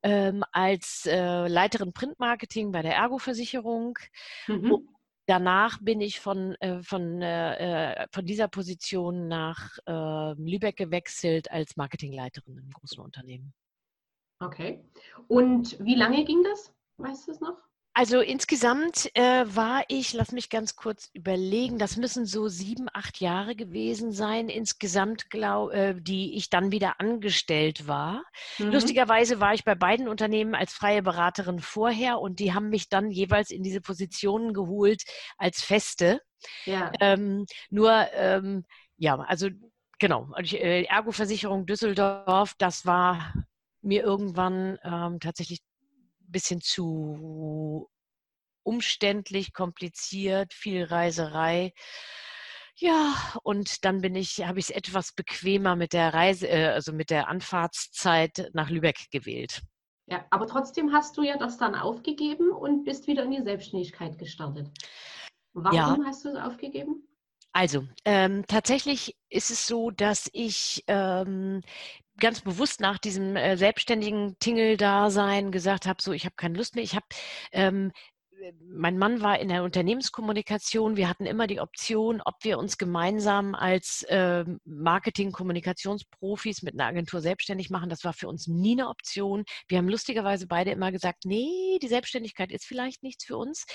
ähm, 0.02 0.44
als 0.52 1.06
äh, 1.06 1.48
Leiterin 1.48 1.94
Printmarketing 1.94 2.72
bei 2.72 2.82
der 2.82 2.96
Ergo-Versicherung. 2.96 3.98
Mhm. 4.48 4.88
Danach 5.26 5.80
bin 5.82 6.02
ich 6.02 6.20
von, 6.20 6.56
äh, 6.56 6.82
von, 6.84 7.22
äh, 7.22 8.02
äh 8.02 8.08
von 8.12 8.26
dieser 8.26 8.50
Position 8.50 9.30
nach 9.30 9.78
äh, 9.86 10.34
Lübeck 10.34 10.76
gewechselt 10.76 11.50
als 11.50 11.78
Marketingleiterin 11.78 12.58
im 12.58 12.70
großen 12.72 13.02
Unternehmen. 13.02 13.54
Okay. 14.40 14.84
Und 15.30 15.80
wie 15.80 15.96
lange 15.96 16.26
ging 16.26 16.44
das? 16.44 16.74
Weißt 16.98 17.28
du 17.28 17.32
es 17.32 17.40
noch? 17.40 17.58
Also 17.96 18.22
insgesamt 18.22 19.16
äh, 19.16 19.46
war 19.46 19.84
ich, 19.88 20.14
lass 20.14 20.32
mich 20.32 20.50
ganz 20.50 20.76
kurz 20.76 21.12
überlegen, 21.14 21.78
das 21.78 21.96
müssen 21.96 22.26
so 22.26 22.48
sieben, 22.48 22.88
acht 22.92 23.20
Jahre 23.20 23.56
gewesen 23.56 24.12
sein, 24.12 24.50
insgesamt, 24.50 25.30
glaub, 25.30 25.72
äh, 25.72 25.94
die 25.94 26.36
ich 26.36 26.50
dann 26.50 26.72
wieder 26.72 27.00
angestellt 27.00 27.88
war. 27.88 28.24
Mhm. 28.58 28.72
Lustigerweise 28.72 29.40
war 29.40 29.54
ich 29.54 29.64
bei 29.64 29.76
beiden 29.76 30.08
Unternehmen 30.08 30.56
als 30.56 30.74
freie 30.74 31.04
Beraterin 31.04 31.60
vorher 31.60 32.20
und 32.20 32.40
die 32.40 32.56
haben 32.56 32.70
mich 32.70 32.90
dann 32.90 33.12
jeweils 33.12 33.52
in 33.52 33.62
diese 33.62 33.82
Positionen 33.82 34.54
geholt 34.54 35.04
als 35.38 35.62
Feste. 35.62 36.20
Ja. 36.66 36.92
Ähm, 37.00 37.46
nur, 37.70 38.08
ähm, 38.16 38.66
ja, 38.98 39.20
also 39.20 39.50
genau, 40.00 40.30
äh, 40.36 40.86
Ergo-Versicherung 40.86 41.68
Düsseldorf, 41.68 42.56
das 42.58 42.88
war 42.88 43.34
mir 43.84 44.02
irgendwann 44.02 44.80
ähm, 44.84 45.20
tatsächlich 45.20 45.62
bisschen 46.34 46.60
zu 46.60 47.90
umständlich, 48.64 49.54
kompliziert, 49.54 50.54
viel 50.54 50.84
Reiserei. 50.84 51.72
Ja, 52.76 53.16
und 53.44 53.86
dann 53.86 54.02
bin 54.02 54.16
ich, 54.16 54.46
habe 54.46 54.60
ich 54.60 54.70
es 54.70 54.76
etwas 54.76 55.14
bequemer 55.14 55.76
mit 55.76 55.94
der 55.94 56.14
Reise, 56.14 56.48
äh, 56.48 56.68
also 56.68 56.92
mit 56.92 57.12
der 57.12 57.28
Anfahrtszeit 57.28 58.50
nach 58.54 58.70
Lübeck 58.70 59.12
gewählt. 59.12 59.62
Ja, 60.08 60.26
aber 60.32 60.48
trotzdem 60.48 60.92
hast 60.92 61.16
du 61.18 61.24
ja 61.24 61.38
das 61.38 61.58
dann 61.58 61.76
aufgegeben 61.76 62.52
und 62.52 62.84
bist 62.84 63.08
wieder 63.08 63.24
in 63.24 63.32
die 63.32 63.44
Selbstständigkeit 63.44 64.18
gestartet. 64.18 64.70
Warum 65.54 65.78
ja. 65.78 65.98
hast 66.06 66.26
du 66.26 66.30
es 66.30 66.36
aufgegeben? 66.36 67.08
Also, 67.54 67.88
ähm, 68.04 68.46
tatsächlich 68.48 69.16
ist 69.30 69.52
es 69.52 69.68
so, 69.68 69.92
dass 69.92 70.28
ich 70.34 70.84
ähm, 70.88 71.62
ganz 72.20 72.42
bewusst 72.42 72.80
nach 72.80 72.98
diesem 72.98 73.36
äh, 73.36 73.58
selbstständigen 73.58 74.38
Tingle-Dasein 74.40 75.52
gesagt 75.52 75.86
habe, 75.86 76.02
so 76.02 76.12
ich 76.14 76.26
habe 76.26 76.36
keine 76.36 76.58
Lust 76.58 76.76
mehr. 76.76 76.84
Ich 76.84 76.96
habe 76.96 77.06
ähm, 77.52 77.92
mein 78.70 78.98
Mann 78.98 79.22
war 79.22 79.40
in 79.40 79.50
der 79.50 79.64
Unternehmenskommunikation. 79.64 80.98
Wir 80.98 81.10
hatten 81.10 81.26
immer 81.26 81.48
die 81.48 81.60
Option, 81.60 82.22
ob 82.24 82.36
wir 82.42 82.58
uns 82.58 82.78
gemeinsam 82.78 83.56
als 83.56 84.04
äh, 84.04 84.44
Marketing-Kommunikationsprofis 84.66 86.64
mit 86.64 86.74
einer 86.74 86.86
Agentur 86.86 87.22
selbstständig 87.22 87.70
machen. 87.70 87.90
Das 87.90 88.04
war 88.04 88.14
für 88.14 88.28
uns 88.28 88.48
nie 88.48 88.74
eine 88.74 88.90
Option. 88.90 89.46
Wir 89.68 89.78
haben 89.78 89.90
lustigerweise 89.90 90.48
beide 90.48 90.72
immer 90.72 90.92
gesagt, 90.92 91.26
nee, 91.26 91.80
die 91.82 91.88
Selbstständigkeit 91.88 92.52
ist 92.52 92.66
vielleicht 92.66 93.04
nichts 93.04 93.26
für 93.26 93.38
uns. 93.38 93.66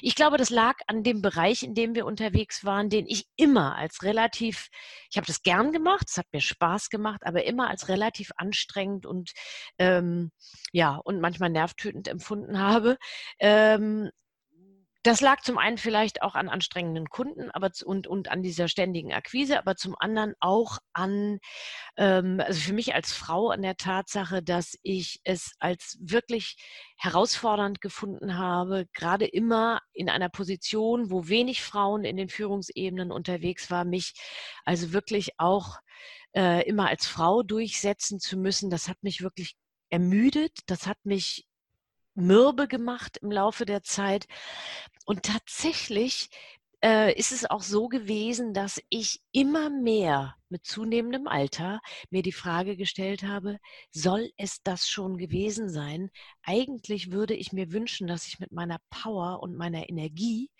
Ich 0.00 0.14
glaube, 0.14 0.36
das 0.36 0.50
lag 0.50 0.74
an 0.86 1.02
dem 1.02 1.22
Bereich, 1.22 1.62
in 1.62 1.74
dem 1.74 1.94
wir 1.94 2.06
unterwegs 2.06 2.64
waren, 2.64 2.90
den 2.90 3.06
ich 3.06 3.26
immer 3.36 3.76
als 3.76 4.02
relativ, 4.02 4.68
ich 5.10 5.16
habe 5.16 5.26
das 5.26 5.42
gern 5.42 5.72
gemacht, 5.72 6.06
es 6.08 6.18
hat 6.18 6.26
mir 6.32 6.40
Spaß 6.40 6.90
gemacht, 6.90 7.20
aber 7.24 7.44
immer 7.44 7.68
als 7.68 7.88
relativ 7.88 8.30
anstrengend 8.36 9.06
und 9.06 9.32
ähm, 9.78 10.32
ja, 10.72 10.96
und 10.96 11.20
manchmal 11.20 11.50
nervtötend 11.50 12.08
empfunden 12.08 12.58
habe. 12.58 12.98
Ähm, 13.38 14.09
das 15.02 15.22
lag 15.22 15.40
zum 15.40 15.56
einen 15.56 15.78
vielleicht 15.78 16.22
auch 16.22 16.34
an 16.34 16.48
anstrengenden 16.50 17.08
Kunden 17.08 17.50
aber, 17.50 17.70
und, 17.84 18.06
und 18.06 18.30
an 18.30 18.42
dieser 18.42 18.68
ständigen 18.68 19.12
Akquise, 19.12 19.58
aber 19.58 19.74
zum 19.76 19.96
anderen 19.98 20.34
auch 20.40 20.78
an, 20.92 21.38
ähm, 21.96 22.40
also 22.40 22.60
für 22.60 22.74
mich 22.74 22.94
als 22.94 23.12
Frau 23.12 23.48
an 23.50 23.62
der 23.62 23.76
Tatsache, 23.76 24.42
dass 24.42 24.76
ich 24.82 25.20
es 25.24 25.54
als 25.58 25.96
wirklich 26.00 26.56
herausfordernd 26.96 27.80
gefunden 27.80 28.36
habe, 28.36 28.86
gerade 28.92 29.26
immer 29.26 29.80
in 29.92 30.10
einer 30.10 30.28
Position, 30.28 31.10
wo 31.10 31.28
wenig 31.28 31.62
Frauen 31.62 32.04
in 32.04 32.16
den 32.16 32.28
Führungsebenen 32.28 33.10
unterwegs 33.10 33.70
war, 33.70 33.84
mich 33.86 34.12
also 34.66 34.92
wirklich 34.92 35.30
auch 35.38 35.78
äh, 36.36 36.66
immer 36.68 36.88
als 36.88 37.06
Frau 37.06 37.42
durchsetzen 37.42 38.20
zu 38.20 38.36
müssen. 38.36 38.68
Das 38.68 38.88
hat 38.88 39.02
mich 39.02 39.22
wirklich 39.22 39.56
ermüdet, 39.88 40.52
das 40.66 40.86
hat 40.86 40.98
mich 41.04 41.46
mürbe 42.20 42.68
gemacht 42.68 43.18
im 43.22 43.30
Laufe 43.30 43.66
der 43.66 43.82
Zeit. 43.82 44.26
Und 45.06 45.24
tatsächlich 45.24 46.30
äh, 46.82 47.12
ist 47.18 47.32
es 47.32 47.48
auch 47.48 47.62
so 47.62 47.88
gewesen, 47.88 48.54
dass 48.54 48.80
ich 48.88 49.20
immer 49.32 49.70
mehr 49.70 50.36
mit 50.48 50.64
zunehmendem 50.64 51.28
Alter 51.28 51.80
mir 52.10 52.22
die 52.22 52.32
Frage 52.32 52.76
gestellt 52.76 53.22
habe, 53.22 53.58
soll 53.90 54.30
es 54.36 54.62
das 54.62 54.88
schon 54.88 55.18
gewesen 55.18 55.68
sein? 55.68 56.10
Eigentlich 56.42 57.12
würde 57.12 57.34
ich 57.34 57.52
mir 57.52 57.72
wünschen, 57.72 58.06
dass 58.06 58.26
ich 58.26 58.40
mit 58.40 58.52
meiner 58.52 58.78
Power 58.90 59.42
und 59.42 59.56
meiner 59.56 59.88
Energie 59.88 60.50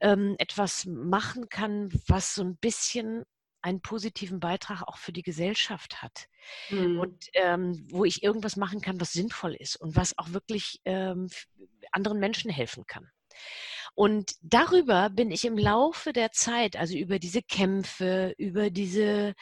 ähm, 0.00 0.34
etwas 0.38 0.86
machen 0.86 1.48
kann, 1.48 1.90
was 2.06 2.34
so 2.34 2.42
ein 2.42 2.56
bisschen 2.56 3.24
einen 3.62 3.80
positiven 3.80 4.40
Beitrag 4.40 4.82
auch 4.82 4.98
für 4.98 5.12
die 5.12 5.22
Gesellschaft 5.22 6.02
hat. 6.02 6.28
Mhm. 6.70 6.98
Und 6.98 7.26
ähm, 7.34 7.86
wo 7.90 8.04
ich 8.04 8.22
irgendwas 8.22 8.56
machen 8.56 8.80
kann, 8.80 9.00
was 9.00 9.12
sinnvoll 9.12 9.54
ist 9.54 9.76
und 9.76 9.96
was 9.96 10.18
auch 10.18 10.32
wirklich 10.32 10.80
ähm, 10.84 11.28
anderen 11.92 12.18
Menschen 12.18 12.50
helfen 12.50 12.84
kann. 12.86 13.10
Und 13.94 14.32
darüber 14.40 15.10
bin 15.10 15.30
ich 15.30 15.44
im 15.44 15.58
Laufe 15.58 16.12
der 16.12 16.32
Zeit, 16.32 16.76
also 16.76 16.96
über 16.96 17.18
diese 17.18 17.42
Kämpfe, 17.42 18.34
über 18.38 18.70
diese, 18.70 19.34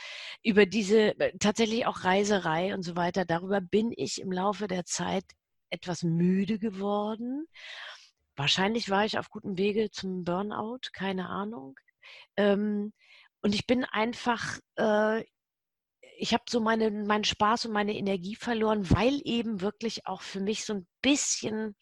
über 0.42 0.66
diese 0.66 1.18
äh, 1.20 1.38
tatsächlich 1.38 1.86
auch 1.86 2.02
Reiserei 2.04 2.74
und 2.74 2.82
so 2.82 2.96
weiter, 2.96 3.24
darüber 3.24 3.60
bin 3.60 3.92
ich 3.96 4.20
im 4.20 4.32
Laufe 4.32 4.66
der 4.66 4.84
Zeit 4.84 5.24
etwas 5.70 6.02
müde 6.02 6.58
geworden. 6.58 7.46
Wahrscheinlich 8.34 8.90
war 8.90 9.04
ich 9.04 9.18
auf 9.18 9.30
gutem 9.30 9.56
Wege 9.56 9.90
zum 9.90 10.24
Burnout, 10.24 10.80
keine 10.92 11.28
Ahnung. 11.28 11.78
Ähm, 12.36 12.92
und 13.42 13.54
ich 13.54 13.66
bin 13.66 13.85
einfach, 13.85 14.59
äh, 14.76 15.25
ich 16.18 16.35
habe 16.35 16.44
so 16.49 16.61
meine, 16.61 16.90
meinen 16.90 17.25
Spaß 17.25 17.66
und 17.66 17.73
meine 17.73 17.97
Energie 17.97 18.37
verloren, 18.37 18.90
weil 18.90 19.20
eben 19.25 19.61
wirklich 19.61 20.06
auch 20.06 20.23
für 20.23 20.40
mich 20.40 20.64
so 20.64 20.75
ein 20.75 20.87
bisschen 21.02 21.76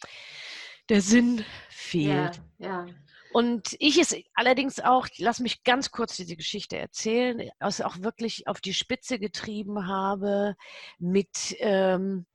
der 0.89 1.03
Sinn 1.03 1.45
fehlt. 1.69 2.41
Ja, 2.59 2.87
ja. 2.87 2.87
Und 3.33 3.77
ich 3.79 3.99
es 3.99 4.17
allerdings 4.35 4.81
auch, 4.81 5.07
lass 5.19 5.41
mich 5.41 5.63
ganz 5.63 5.91
kurz 5.91 6.17
diese 6.17 6.37
Geschichte 6.37 6.79
erzählen, 6.79 7.51
also 7.59 7.85
auch 7.85 7.99
wirklich 7.99 8.47
auf 8.47 8.61
die 8.61 8.73
Spitze 8.73 9.19
getrieben 9.19 9.87
habe 9.87 10.57
mit, 10.99 11.55
ähm, 11.59 12.27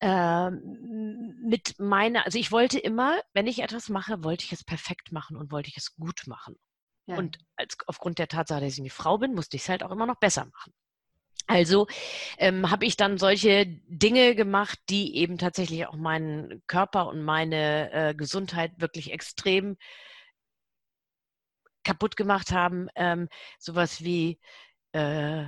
äh, 0.00 0.50
mit 0.50 1.78
meiner, 1.78 2.26
also 2.26 2.38
ich 2.38 2.52
wollte 2.52 2.78
immer, 2.78 3.18
wenn 3.32 3.46
ich 3.46 3.62
etwas 3.62 3.88
mache, 3.88 4.22
wollte 4.22 4.44
ich 4.44 4.52
es 4.52 4.62
perfekt 4.62 5.10
machen 5.10 5.36
und 5.36 5.50
wollte 5.50 5.70
ich 5.70 5.78
es 5.78 5.94
gut 5.94 6.26
machen. 6.26 6.56
Ja. 7.06 7.16
Und 7.16 7.38
als, 7.56 7.76
aufgrund 7.86 8.18
der 8.18 8.28
Tatsache, 8.28 8.60
dass 8.60 8.72
ich 8.74 8.80
eine 8.80 8.90
Frau 8.90 9.18
bin, 9.18 9.34
musste 9.34 9.56
ich 9.56 9.62
es 9.62 9.68
halt 9.68 9.82
auch 9.82 9.90
immer 9.90 10.06
noch 10.06 10.16
besser 10.16 10.46
machen. 10.46 10.72
Also 11.46 11.86
ähm, 12.38 12.70
habe 12.70 12.86
ich 12.86 12.96
dann 12.96 13.18
solche 13.18 13.66
Dinge 13.66 14.34
gemacht, 14.34 14.78
die 14.88 15.16
eben 15.16 15.36
tatsächlich 15.36 15.86
auch 15.86 15.96
meinen 15.96 16.62
Körper 16.66 17.06
und 17.08 17.22
meine 17.22 17.92
äh, 17.92 18.14
Gesundheit 18.14 18.72
wirklich 18.80 19.12
extrem 19.12 19.76
kaputt 21.82 22.16
gemacht 22.16 22.50
haben. 22.50 22.88
Ähm, 22.94 23.28
sowas 23.58 24.02
wie, 24.02 24.40
äh, 24.92 25.44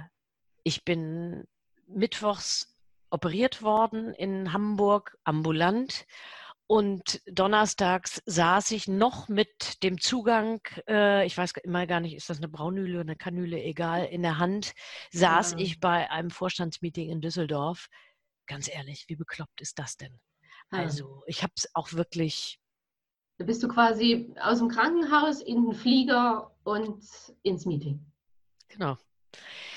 ich 0.65 0.85
bin 0.85 1.45
mittwochs 1.87 2.77
operiert 3.09 3.63
worden 3.63 4.13
in 4.13 4.53
Hamburg, 4.53 5.17
ambulant 5.25 6.07
und 6.67 7.23
donnerstags 7.27 8.23
saß 8.27 8.73
ich 8.73 8.89
noch 8.89 9.29
mit 9.29 9.83
dem 9.83 10.01
Zugang, 10.01 10.61
äh, 10.89 11.25
ich 11.25 11.37
weiß 11.37 11.53
immer 11.63 11.87
gar 11.87 12.01
nicht, 12.01 12.15
ist 12.15 12.29
das 12.29 12.39
eine 12.39 12.49
Braunhühle 12.49 12.95
oder 12.95 13.03
eine 13.03 13.17
Kanüle, 13.17 13.63
egal, 13.63 14.07
in 14.07 14.23
der 14.23 14.39
Hand, 14.39 14.73
saß 15.13 15.53
ja. 15.53 15.59
ich 15.59 15.81
bei 15.81 16.11
einem 16.11 16.31
Vorstandsmeeting 16.31 17.11
in 17.11 17.21
Düsseldorf. 17.21 17.89
Ganz 18.47 18.69
ehrlich, 18.69 19.05
wie 19.09 19.17
bekloppt 19.17 19.61
ist 19.61 19.79
das 19.79 19.97
denn? 19.97 20.19
Ja. 20.73 20.79
Also, 20.79 21.23
ich 21.27 21.43
habe 21.43 21.53
es 21.57 21.69
auch 21.75 21.93
wirklich. 21.93 22.59
Da 23.39 23.45
bist 23.45 23.63
du 23.63 23.69
quasi 23.69 24.35
aus 24.41 24.59
dem 24.59 24.69
Krankenhaus 24.69 25.43
in 25.43 25.67
den 25.67 25.75
Flieger 25.75 26.57
und 26.65 27.05
ins 27.43 27.67
Meeting. 27.67 28.05
Genau. 28.69 28.97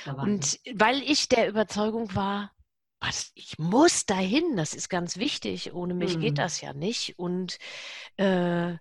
Und 0.05 0.59
weil 0.73 1.01
ich 1.03 1.27
der 1.27 1.49
Überzeugung 1.49 2.15
war, 2.15 2.51
was, 2.99 3.31
ich 3.35 3.57
muss 3.57 4.05
dahin, 4.05 4.57
das 4.57 4.73
ist 4.73 4.89
ganz 4.89 5.17
wichtig, 5.17 5.73
ohne 5.73 5.93
mich 5.93 6.17
mhm. 6.17 6.21
geht 6.21 6.37
das 6.37 6.61
ja 6.61 6.73
nicht. 6.73 7.17
Und 7.17 7.57
äh, 8.17 8.75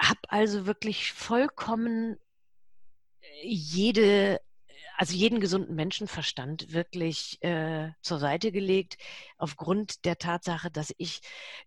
habe 0.00 0.20
also 0.28 0.66
wirklich 0.66 1.12
vollkommen 1.12 2.16
äh, 3.20 3.46
jede, 3.46 4.40
also 4.96 5.14
jeden 5.14 5.40
gesunden 5.40 5.74
Menschenverstand 5.74 6.72
wirklich 6.72 7.42
äh, 7.42 7.90
zur 8.02 8.18
Seite 8.18 8.52
gelegt, 8.52 8.98
aufgrund 9.38 10.04
der 10.04 10.18
Tatsache, 10.18 10.70
dass 10.70 10.94
ich 10.98 11.20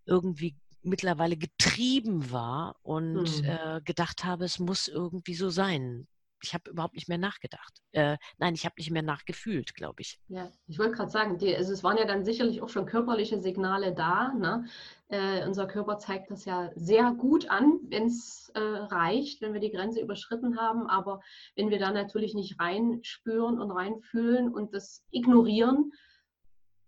irgendwie 0.05 0.55
mittlerweile 0.83 1.37
getrieben 1.37 2.31
war 2.31 2.75
und 2.81 3.41
mhm. 3.41 3.45
äh, 3.45 3.81
gedacht 3.83 4.23
habe, 4.23 4.45
es 4.45 4.59
muss 4.59 4.87
irgendwie 4.87 5.35
so 5.35 5.49
sein 5.49 6.07
ich 6.41 6.53
habe 6.53 6.69
überhaupt 6.69 6.95
nicht 6.95 7.07
mehr 7.07 7.17
nachgedacht. 7.17 7.81
Äh, 7.91 8.17
nein, 8.37 8.53
ich 8.53 8.65
habe 8.65 8.75
nicht 8.77 8.91
mehr 8.91 9.01
nachgefühlt, 9.01 9.73
glaube 9.75 10.01
ich. 10.01 10.19
Ja, 10.27 10.51
ich 10.67 10.79
wollte 10.79 10.93
gerade 10.93 11.11
sagen, 11.11 11.37
die, 11.37 11.55
also 11.55 11.73
es 11.73 11.83
waren 11.83 11.97
ja 11.97 12.05
dann 12.05 12.25
sicherlich 12.25 12.61
auch 12.61 12.69
schon 12.69 12.85
körperliche 12.85 13.39
Signale 13.39 13.93
da. 13.93 14.33
Ne? 14.33 14.65
Äh, 15.09 15.45
unser 15.45 15.67
Körper 15.67 15.97
zeigt 15.97 16.31
das 16.31 16.45
ja 16.45 16.71
sehr 16.75 17.11
gut 17.11 17.49
an, 17.49 17.79
wenn 17.89 18.07
es 18.07 18.51
äh, 18.55 18.59
reicht, 18.59 19.41
wenn 19.41 19.53
wir 19.53 19.59
die 19.59 19.71
Grenze 19.71 20.01
überschritten 20.01 20.59
haben. 20.59 20.87
Aber 20.87 21.21
wenn 21.55 21.69
wir 21.69 21.79
da 21.79 21.91
natürlich 21.91 22.33
nicht 22.33 22.59
reinspüren 22.59 23.59
und 23.59 23.71
reinfühlen 23.71 24.53
und 24.53 24.73
das 24.73 25.03
ignorieren, 25.11 25.91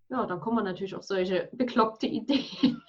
ja, 0.09 0.25
dann 0.25 0.41
kommen 0.41 0.63
natürlich 0.63 0.95
auf 0.95 1.03
solche 1.03 1.49
bekloppte 1.53 2.07
Ideen. 2.07 2.81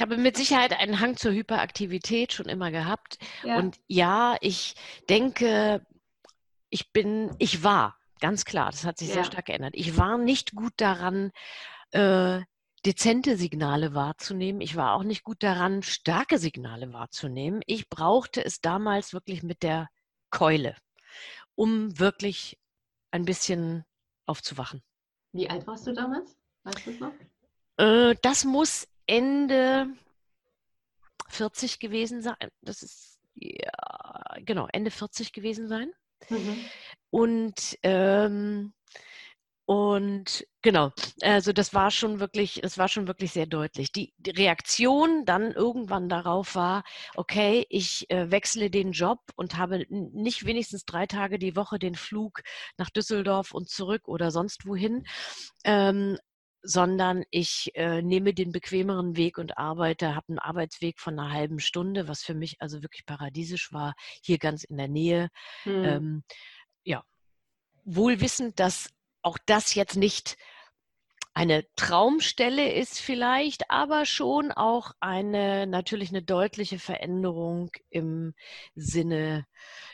Ich 0.00 0.02
habe 0.02 0.16
mit 0.16 0.34
Sicherheit 0.34 0.72
einen 0.72 0.98
Hang 0.98 1.18
zur 1.18 1.32
Hyperaktivität 1.32 2.32
schon 2.32 2.46
immer 2.46 2.70
gehabt. 2.70 3.18
Ja. 3.42 3.58
Und 3.58 3.76
ja, 3.86 4.34
ich 4.40 4.74
denke, 5.10 5.84
ich 6.70 6.90
bin, 6.90 7.36
ich 7.38 7.62
war, 7.64 7.98
ganz 8.18 8.46
klar, 8.46 8.70
das 8.70 8.84
hat 8.84 8.96
sich 8.96 9.08
ja. 9.08 9.16
sehr 9.16 9.24
stark 9.24 9.44
geändert. 9.44 9.74
Ich 9.76 9.98
war 9.98 10.16
nicht 10.16 10.54
gut 10.54 10.72
daran, 10.78 11.32
äh, 11.90 12.40
dezente 12.86 13.36
Signale 13.36 13.92
wahrzunehmen. 13.92 14.62
Ich 14.62 14.74
war 14.74 14.94
auch 14.94 15.02
nicht 15.02 15.22
gut 15.22 15.42
daran, 15.42 15.82
starke 15.82 16.38
Signale 16.38 16.94
wahrzunehmen. 16.94 17.60
Ich 17.66 17.90
brauchte 17.90 18.42
es 18.42 18.62
damals 18.62 19.12
wirklich 19.12 19.42
mit 19.42 19.62
der 19.62 19.90
Keule, 20.30 20.76
um 21.56 21.98
wirklich 21.98 22.58
ein 23.10 23.26
bisschen 23.26 23.84
aufzuwachen. 24.24 24.82
Wie 25.32 25.50
alt 25.50 25.66
warst 25.66 25.86
du 25.86 25.92
damals? 25.92 26.38
Weißt 26.62 26.86
du 26.86 26.90
es 26.90 27.00
noch? 27.00 27.12
Äh, 27.76 28.14
das 28.22 28.46
muss 28.46 28.88
Ende 29.10 29.88
40 31.28 31.80
gewesen 31.80 32.22
sein. 32.22 32.36
Das 32.62 32.82
ist, 32.82 33.18
ja, 33.34 33.72
genau, 34.44 34.68
Ende 34.72 34.92
40 34.92 35.32
gewesen 35.32 35.66
sein. 35.68 35.90
Mhm. 36.28 36.64
Und, 37.10 37.78
ähm, 37.82 38.72
Und 39.66 40.46
genau, 40.62 40.90
also 41.22 41.52
das 41.52 41.74
war 41.74 41.92
schon 41.92 42.18
wirklich, 42.18 42.62
es 42.64 42.76
war 42.76 42.88
schon 42.88 43.06
wirklich 43.06 43.30
sehr 43.30 43.46
deutlich. 43.46 43.92
Die, 43.92 44.12
die, 44.18 44.32
Reaktion 44.32 45.24
dann 45.24 45.52
irgendwann 45.52 46.08
darauf 46.08 46.56
war, 46.56 46.82
okay, 47.14 47.66
ich 47.68 48.10
äh, 48.10 48.32
wechsle 48.32 48.68
den 48.70 48.90
Job 48.90 49.20
und 49.36 49.56
habe 49.56 49.86
nicht 49.88 50.44
wenigstens 50.44 50.84
drei 50.86 51.06
Tage 51.06 51.38
die 51.38 51.54
Woche 51.54 51.78
den 51.78 51.94
Flug 51.94 52.42
nach 52.78 52.90
Düsseldorf 52.90 53.52
und 53.52 53.68
zurück 53.68 54.08
oder 54.08 54.32
sonst 54.32 54.66
wohin, 54.66 55.04
ähm, 55.64 56.18
sondern 56.62 57.24
ich 57.30 57.70
äh, 57.74 58.02
nehme 58.02 58.34
den 58.34 58.52
bequemeren 58.52 59.16
Weg 59.16 59.38
und 59.38 59.58
arbeite, 59.58 60.14
habe 60.14 60.28
einen 60.28 60.38
Arbeitsweg 60.38 61.00
von 61.00 61.18
einer 61.18 61.32
halben 61.32 61.58
Stunde, 61.58 62.08
was 62.08 62.22
für 62.22 62.34
mich 62.34 62.60
also 62.60 62.82
wirklich 62.82 63.06
paradiesisch 63.06 63.72
war, 63.72 63.94
hier 64.22 64.38
ganz 64.38 64.64
in 64.64 64.76
der 64.76 64.88
Nähe. 64.88 65.28
Hm. 65.62 65.84
Ähm, 65.84 66.22
ja, 66.84 67.02
wohl 67.84 68.20
wissend, 68.20 68.60
dass 68.60 68.90
auch 69.22 69.38
das 69.46 69.74
jetzt 69.74 69.96
nicht 69.96 70.36
eine 71.32 71.64
Traumstelle 71.76 72.72
ist 72.72 73.00
vielleicht, 73.00 73.70
aber 73.70 74.04
schon 74.04 74.50
auch 74.50 74.92
eine 75.00 75.66
natürlich 75.66 76.10
eine 76.10 76.22
deutliche 76.22 76.78
Veränderung 76.78 77.70
im 77.88 78.34
Sinne 78.74 79.46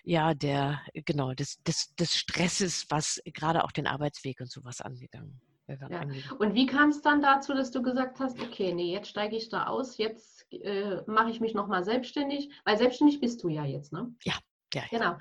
ja 0.02 0.34
der 0.34 0.80
genau 0.94 1.34
des, 1.34 1.62
des, 1.62 1.94
des 1.96 2.16
Stresses, 2.16 2.86
was 2.88 3.20
gerade 3.26 3.64
auch 3.64 3.72
den 3.72 3.86
Arbeitsweg 3.86 4.40
und 4.40 4.50
sowas 4.50 4.80
angegangen. 4.80 5.40
Ja. 5.68 6.02
Und 6.38 6.54
wie 6.54 6.66
kam 6.66 6.90
es 6.90 7.02
dann 7.02 7.20
dazu, 7.20 7.52
dass 7.52 7.70
du 7.72 7.82
gesagt 7.82 8.20
hast, 8.20 8.40
okay, 8.40 8.72
nee, 8.72 8.92
jetzt 8.92 9.08
steige 9.08 9.36
ich 9.36 9.48
da 9.48 9.66
aus, 9.66 9.98
jetzt 9.98 10.46
äh, 10.52 11.02
mache 11.06 11.30
ich 11.30 11.40
mich 11.40 11.54
nochmal 11.54 11.84
selbstständig, 11.84 12.50
weil 12.64 12.78
selbstständig 12.78 13.20
bist 13.20 13.42
du 13.42 13.48
ja 13.48 13.64
jetzt, 13.64 13.92
ne? 13.92 14.14
Ja, 14.22 14.34
ja. 14.72 14.82
Genau. 14.90 15.04
Ja. 15.04 15.18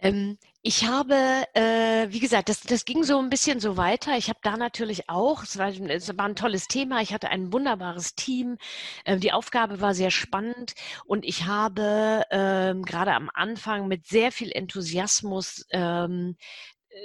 Ähm, 0.00 0.38
ich 0.62 0.86
habe, 0.86 1.14
äh, 1.54 2.06
wie 2.10 2.20
gesagt, 2.20 2.48
das, 2.48 2.60
das 2.60 2.84
ging 2.84 3.02
so 3.02 3.18
ein 3.18 3.30
bisschen 3.30 3.58
so 3.58 3.76
weiter. 3.76 4.16
Ich 4.16 4.28
habe 4.28 4.38
da 4.42 4.56
natürlich 4.56 5.08
auch, 5.08 5.42
es 5.42 5.58
war, 5.58 5.68
es 5.68 6.16
war 6.16 6.26
ein 6.26 6.36
tolles 6.36 6.68
Thema, 6.68 7.00
ich 7.00 7.12
hatte 7.12 7.30
ein 7.30 7.52
wunderbares 7.52 8.14
Team, 8.14 8.58
äh, 9.04 9.16
die 9.16 9.32
Aufgabe 9.32 9.80
war 9.80 9.94
sehr 9.94 10.10
spannend 10.10 10.74
und 11.04 11.24
ich 11.24 11.46
habe 11.46 12.24
äh, 12.30 12.74
gerade 12.82 13.14
am 13.14 13.28
Anfang 13.34 13.88
mit 13.88 14.06
sehr 14.06 14.30
viel 14.30 14.52
Enthusiasmus 14.52 15.66
ähm, 15.70 16.36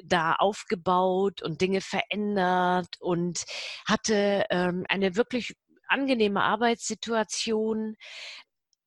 da 0.04 0.34
aufgebaut 0.34 1.42
und 1.42 1.62
Dinge 1.62 1.82
verändert 1.82 2.96
und 3.00 3.44
hatte 3.86 4.46
ähm, 4.50 4.86
eine 4.90 5.16
wirklich 5.16 5.56
angenehme 5.88 6.44
Arbeitssituation. 6.44 7.96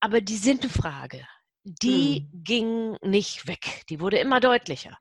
Aber 0.01 0.21
die 0.21 0.37
Sinnfrage, 0.37 1.27
die 1.65 2.29
mhm. 2.33 2.45
ging 2.45 2.97
nicht 3.03 3.47
weg. 3.49 3.83
Die 3.89 4.01
wurde 4.01 4.19
immer 4.19 4.41
deutlicher. 4.41 4.97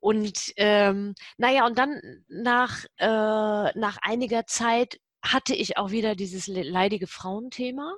Und 0.00 0.52
ähm, 0.56 1.14
naja, 1.38 1.66
und 1.66 1.78
dann 1.78 2.00
nach, 2.28 2.84
äh, 2.98 3.06
nach 3.06 3.98
einiger 4.02 4.46
Zeit 4.46 4.98
hatte 5.22 5.54
ich 5.54 5.76
auch 5.76 5.90
wieder 5.90 6.14
dieses 6.14 6.46
leidige 6.46 7.06
Frauenthema 7.06 7.94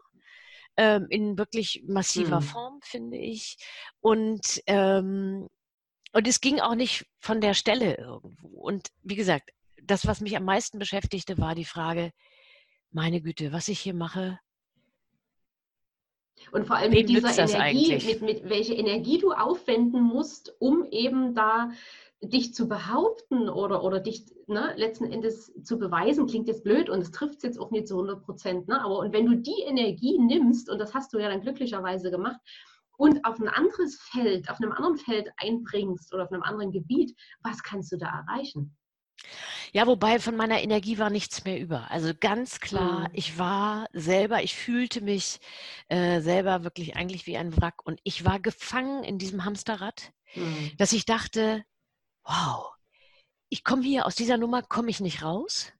ähm, 0.76 1.06
in 1.10 1.38
wirklich 1.38 1.84
massiver 1.86 2.40
mhm. 2.40 2.44
Form, 2.44 2.80
finde 2.82 3.18
ich. 3.18 3.56
Und, 4.00 4.60
ähm, 4.66 5.48
und 6.12 6.28
es 6.28 6.40
ging 6.40 6.60
auch 6.60 6.74
nicht 6.74 7.06
von 7.18 7.40
der 7.40 7.54
Stelle 7.54 7.96
irgendwo. 7.96 8.48
Und 8.48 8.88
wie 9.02 9.16
gesagt, 9.16 9.50
das, 9.82 10.06
was 10.06 10.20
mich 10.20 10.36
am 10.36 10.44
meisten 10.44 10.78
beschäftigte, 10.78 11.38
war 11.38 11.54
die 11.54 11.64
Frage, 11.64 12.12
meine 12.90 13.20
Güte, 13.20 13.52
was 13.52 13.68
ich 13.68 13.80
hier 13.80 13.94
mache, 13.94 14.38
und 16.50 16.66
vor 16.66 16.76
allem 16.76 16.90
mit 16.90 17.08
dieser 17.08 17.38
Energie, 17.38 17.94
mit, 18.04 18.22
mit 18.22 18.48
welcher 18.48 18.74
Energie 18.74 19.18
du 19.18 19.32
aufwenden 19.32 20.02
musst, 20.02 20.54
um 20.58 20.84
eben 20.90 21.34
da 21.34 21.70
dich 22.20 22.54
zu 22.54 22.68
behaupten 22.68 23.48
oder, 23.48 23.82
oder 23.82 24.00
dich 24.00 24.24
ne, 24.46 24.74
letzten 24.76 25.04
Endes 25.04 25.52
zu 25.62 25.78
beweisen, 25.78 26.26
klingt 26.26 26.48
jetzt 26.48 26.62
blöd 26.62 26.88
und 26.88 27.00
es 27.00 27.10
trifft 27.10 27.38
es 27.38 27.42
jetzt 27.42 27.58
auch 27.58 27.70
nicht 27.70 27.88
zu 27.88 27.94
100 27.94 28.22
Prozent. 28.22 28.68
Ne? 28.68 28.82
Aber 28.82 28.98
und 28.98 29.12
wenn 29.12 29.26
du 29.26 29.36
die 29.36 29.62
Energie 29.66 30.18
nimmst, 30.18 30.70
und 30.70 30.78
das 30.78 30.94
hast 30.94 31.12
du 31.12 31.18
ja 31.18 31.28
dann 31.28 31.40
glücklicherweise 31.40 32.10
gemacht, 32.10 32.40
und 32.96 33.24
auf 33.24 33.40
ein 33.40 33.48
anderes 33.48 34.00
Feld, 34.10 34.48
auf 34.48 34.58
einem 34.60 34.72
anderen 34.72 34.96
Feld 34.96 35.28
einbringst 35.36 36.12
oder 36.12 36.24
auf 36.24 36.32
einem 36.32 36.42
anderen 36.42 36.72
Gebiet, 36.72 37.16
was 37.42 37.62
kannst 37.62 37.92
du 37.92 37.96
da 37.96 38.06
erreichen? 38.06 38.76
Ja, 39.72 39.86
wobei 39.86 40.18
von 40.18 40.36
meiner 40.36 40.62
Energie 40.62 40.98
war 40.98 41.10
nichts 41.10 41.44
mehr 41.44 41.58
über. 41.58 41.90
Also 41.90 42.12
ganz 42.18 42.60
klar, 42.60 43.00
mhm. 43.00 43.14
ich 43.14 43.38
war 43.38 43.86
selber, 43.92 44.42
ich 44.42 44.54
fühlte 44.54 45.00
mich 45.00 45.40
äh, 45.88 46.20
selber 46.20 46.64
wirklich 46.64 46.96
eigentlich 46.96 47.26
wie 47.26 47.38
ein 47.38 47.56
Wrack 47.56 47.84
und 47.84 48.00
ich 48.04 48.24
war 48.24 48.38
gefangen 48.38 49.02
in 49.04 49.18
diesem 49.18 49.44
Hamsterrad, 49.44 50.12
mhm. 50.34 50.72
dass 50.76 50.92
ich 50.92 51.06
dachte, 51.06 51.64
wow, 52.24 52.72
ich 53.48 53.64
komme 53.64 53.82
hier 53.82 54.06
aus 54.06 54.14
dieser 54.14 54.36
Nummer, 54.36 54.62
komme 54.62 54.90
ich 54.90 55.00
nicht 55.00 55.22
raus. 55.22 55.72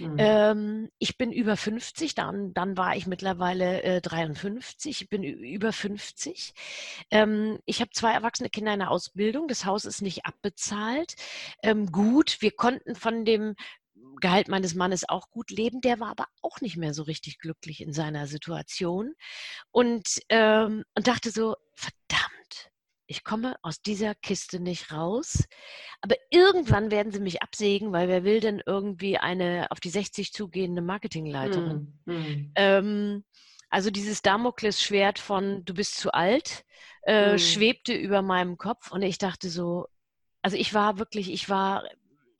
Mhm. 0.00 0.16
Ähm, 0.18 0.90
ich 0.98 1.18
bin 1.18 1.30
über 1.32 1.56
50, 1.56 2.14
dann, 2.14 2.54
dann 2.54 2.76
war 2.76 2.96
ich 2.96 3.06
mittlerweile 3.06 3.82
äh, 3.82 4.00
53, 4.00 5.02
ich 5.02 5.08
bin 5.10 5.22
über 5.22 5.72
50. 5.72 6.54
Ähm, 7.10 7.58
ich 7.66 7.80
habe 7.80 7.90
zwei 7.92 8.12
erwachsene 8.12 8.50
Kinder 8.50 8.72
in 8.72 8.80
der 8.80 8.90
Ausbildung, 8.90 9.46
das 9.46 9.64
Haus 9.64 9.84
ist 9.84 10.00
nicht 10.02 10.24
abbezahlt. 10.24 11.14
Ähm, 11.62 11.92
gut, 11.92 12.38
wir 12.40 12.52
konnten 12.52 12.94
von 12.94 13.24
dem 13.24 13.54
Gehalt 14.20 14.48
meines 14.48 14.74
Mannes 14.74 15.08
auch 15.08 15.30
gut 15.30 15.50
leben, 15.50 15.80
der 15.80 16.00
war 16.00 16.08
aber 16.08 16.26
auch 16.42 16.60
nicht 16.60 16.76
mehr 16.76 16.94
so 16.94 17.02
richtig 17.02 17.38
glücklich 17.38 17.80
in 17.80 17.92
seiner 17.92 18.26
Situation 18.26 19.14
und, 19.70 20.20
ähm, 20.28 20.84
und 20.94 21.06
dachte 21.06 21.30
so, 21.30 21.56
verdammt 21.74 22.70
ich 23.10 23.24
komme 23.24 23.56
aus 23.62 23.82
dieser 23.82 24.14
Kiste 24.14 24.60
nicht 24.60 24.92
raus. 24.92 25.48
Aber 26.00 26.14
irgendwann 26.30 26.92
werden 26.92 27.10
sie 27.10 27.18
mich 27.18 27.42
absägen, 27.42 27.92
weil 27.92 28.06
wer 28.06 28.22
will 28.22 28.38
denn 28.38 28.62
irgendwie 28.64 29.18
eine 29.18 29.66
auf 29.70 29.80
die 29.80 29.90
60 29.90 30.32
zugehende 30.32 30.80
Marketingleiterin? 30.80 31.98
Mm. 32.04 32.52
Ähm, 32.54 33.24
also 33.68 33.90
dieses 33.90 34.22
Damoklesschwert 34.22 35.18
von 35.18 35.64
du 35.64 35.74
bist 35.74 35.96
zu 35.96 36.14
alt 36.14 36.64
äh, 37.02 37.34
mm. 37.34 37.38
schwebte 37.38 37.94
über 37.94 38.22
meinem 38.22 38.56
Kopf 38.58 38.92
und 38.92 39.02
ich 39.02 39.18
dachte 39.18 39.50
so, 39.50 39.88
also 40.40 40.56
ich 40.56 40.72
war 40.72 41.00
wirklich, 41.00 41.32
ich 41.32 41.48
war, 41.48 41.82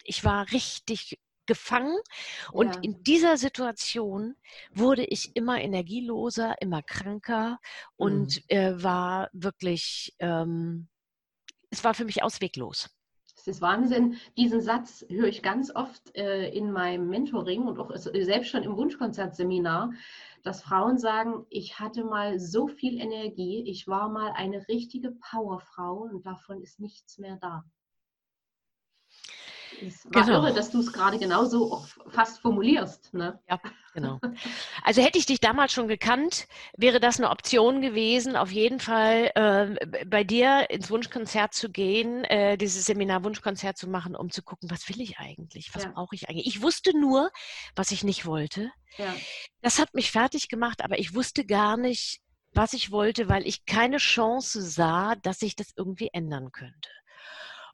ich 0.04 0.22
war 0.22 0.52
richtig 0.52 1.18
gefangen. 1.50 1.98
Und 2.52 2.76
ja. 2.76 2.80
in 2.82 3.02
dieser 3.02 3.36
Situation 3.36 4.36
wurde 4.72 5.04
ich 5.04 5.34
immer 5.34 5.60
energieloser, 5.60 6.54
immer 6.62 6.80
kranker 6.80 7.58
und 7.96 8.36
mhm. 8.36 8.56
äh, 8.56 8.82
war 8.84 9.28
wirklich, 9.32 10.14
ähm, 10.20 10.86
es 11.70 11.82
war 11.82 11.94
für 11.94 12.04
mich 12.04 12.22
ausweglos. 12.22 12.88
Es 13.36 13.48
ist 13.48 13.62
Wahnsinn. 13.62 14.16
Diesen 14.36 14.60
Satz 14.60 15.04
höre 15.08 15.26
ich 15.26 15.42
ganz 15.42 15.74
oft 15.74 16.14
äh, 16.14 16.50
in 16.50 16.70
meinem 16.70 17.08
Mentoring 17.08 17.62
und 17.62 17.80
auch 17.80 17.90
selbst 17.96 18.50
schon 18.50 18.62
im 18.62 18.76
Wunschkonzertseminar, 18.76 19.90
dass 20.44 20.62
Frauen 20.62 20.98
sagen, 20.98 21.46
ich 21.48 21.80
hatte 21.80 22.04
mal 22.04 22.38
so 22.38 22.68
viel 22.68 23.00
Energie, 23.00 23.64
ich 23.66 23.88
war 23.88 24.08
mal 24.08 24.32
eine 24.36 24.68
richtige 24.68 25.10
Powerfrau 25.10 26.02
und 26.12 26.24
davon 26.24 26.62
ist 26.62 26.78
nichts 26.78 27.18
mehr 27.18 27.38
da. 27.40 27.64
Es 29.86 30.04
war 30.06 30.24
genau. 30.24 30.42
irre, 30.42 30.54
dass 30.54 30.70
du 30.70 30.80
es 30.80 30.92
gerade 30.92 31.18
genauso 31.18 31.84
fast 32.08 32.40
formulierst. 32.40 33.14
Ne? 33.14 33.38
Ja, 33.48 33.60
genau. 33.94 34.20
Also 34.82 35.02
hätte 35.02 35.18
ich 35.18 35.26
dich 35.26 35.40
damals 35.40 35.72
schon 35.72 35.88
gekannt, 35.88 36.46
wäre 36.76 37.00
das 37.00 37.18
eine 37.18 37.30
Option 37.30 37.80
gewesen, 37.80 38.36
auf 38.36 38.50
jeden 38.50 38.80
Fall 38.80 39.30
äh, 39.34 40.04
bei 40.06 40.24
dir 40.24 40.68
ins 40.70 40.90
Wunschkonzert 40.90 41.54
zu 41.54 41.70
gehen, 41.70 42.24
äh, 42.24 42.56
dieses 42.56 42.86
Seminar 42.86 43.24
Wunschkonzert 43.24 43.76
zu 43.76 43.88
machen, 43.88 44.16
um 44.16 44.30
zu 44.30 44.42
gucken, 44.42 44.70
was 44.70 44.88
will 44.88 45.00
ich 45.00 45.18
eigentlich, 45.18 45.74
was 45.74 45.84
ja. 45.84 45.90
brauche 45.90 46.14
ich 46.14 46.28
eigentlich. 46.28 46.46
Ich 46.46 46.62
wusste 46.62 46.98
nur, 46.98 47.30
was 47.76 47.90
ich 47.90 48.04
nicht 48.04 48.26
wollte. 48.26 48.70
Ja. 48.96 49.14
Das 49.62 49.78
hat 49.78 49.94
mich 49.94 50.10
fertig 50.10 50.48
gemacht, 50.48 50.82
aber 50.82 50.98
ich 50.98 51.14
wusste 51.14 51.44
gar 51.44 51.76
nicht, 51.76 52.20
was 52.52 52.72
ich 52.72 52.90
wollte, 52.90 53.28
weil 53.28 53.46
ich 53.46 53.64
keine 53.64 53.98
Chance 53.98 54.62
sah, 54.62 55.14
dass 55.16 55.42
ich 55.42 55.54
das 55.54 55.72
irgendwie 55.76 56.10
ändern 56.12 56.50
könnte. 56.52 56.90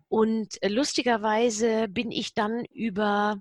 Und 0.08 0.62
äh, 0.62 0.68
lustigerweise 0.68 1.88
bin 1.88 2.10
ich 2.10 2.34
dann 2.34 2.64
über 2.66 3.40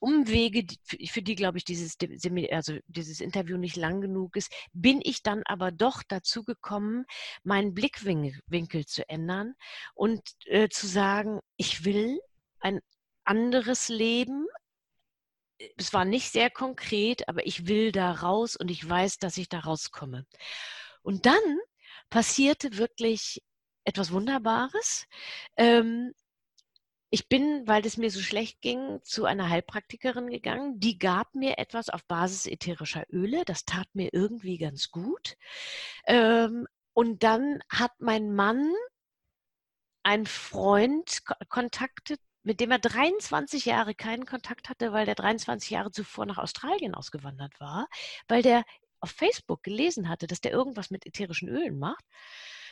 Umwege, 0.00 0.66
für 1.08 1.20
die, 1.20 1.34
glaube 1.34 1.58
ich, 1.58 1.64
dieses, 1.64 1.96
also 2.50 2.78
dieses 2.86 3.20
Interview 3.20 3.58
nicht 3.58 3.76
lang 3.76 4.00
genug 4.00 4.34
ist, 4.34 4.50
bin 4.72 5.00
ich 5.02 5.22
dann 5.22 5.42
aber 5.44 5.70
doch 5.70 6.02
dazu 6.08 6.42
gekommen, 6.42 7.04
meinen 7.44 7.74
Blickwinkel 7.74 8.86
zu 8.86 9.06
ändern 9.08 9.54
und 9.94 10.22
äh, 10.46 10.70
zu 10.70 10.86
sagen, 10.86 11.40
ich 11.56 11.84
will 11.84 12.18
ein 12.60 12.80
anderes 13.24 13.88
Leben. 13.88 14.46
Es 15.76 15.92
war 15.92 16.06
nicht 16.06 16.32
sehr 16.32 16.48
konkret, 16.48 17.28
aber 17.28 17.46
ich 17.46 17.66
will 17.66 17.92
da 17.92 18.10
raus 18.12 18.56
und 18.56 18.70
ich 18.70 18.88
weiß, 18.88 19.18
dass 19.18 19.36
ich 19.36 19.50
da 19.50 19.60
rauskomme. 19.60 20.24
Und 21.02 21.26
dann 21.26 21.58
passierte 22.08 22.78
wirklich 22.78 23.42
etwas 23.84 24.12
Wunderbares. 24.12 25.06
Ähm, 25.56 26.12
ich 27.10 27.28
bin, 27.28 27.66
weil 27.66 27.84
es 27.84 27.96
mir 27.96 28.10
so 28.10 28.20
schlecht 28.20 28.60
ging, 28.60 29.00
zu 29.02 29.24
einer 29.24 29.48
Heilpraktikerin 29.48 30.30
gegangen. 30.30 30.78
Die 30.78 30.96
gab 30.96 31.34
mir 31.34 31.58
etwas 31.58 31.88
auf 31.88 32.04
Basis 32.04 32.46
ätherischer 32.46 33.04
Öle. 33.10 33.44
Das 33.44 33.64
tat 33.64 33.88
mir 33.94 34.10
irgendwie 34.12 34.58
ganz 34.58 34.90
gut. 34.90 35.36
Ähm, 36.06 36.68
und 36.92 37.24
dann 37.24 37.60
hat 37.68 37.92
mein 37.98 38.32
Mann 38.32 38.72
einen 40.04 40.26
Freund 40.26 41.22
kontaktet, 41.48 42.20
mit 42.42 42.60
dem 42.60 42.70
er 42.70 42.78
23 42.78 43.64
Jahre 43.66 43.94
keinen 43.94 44.24
Kontakt 44.24 44.68
hatte, 44.68 44.92
weil 44.92 45.04
der 45.04 45.14
23 45.16 45.70
Jahre 45.70 45.90
zuvor 45.90 46.26
nach 46.26 46.38
Australien 46.38 46.94
ausgewandert 46.94 47.58
war, 47.60 47.88
weil 48.28 48.42
der 48.42 48.64
auf 49.00 49.10
Facebook 49.10 49.62
gelesen 49.62 50.08
hatte, 50.08 50.26
dass 50.26 50.40
der 50.40 50.52
irgendwas 50.52 50.90
mit 50.90 51.06
ätherischen 51.06 51.48
Ölen 51.48 51.78
macht. 51.78 52.04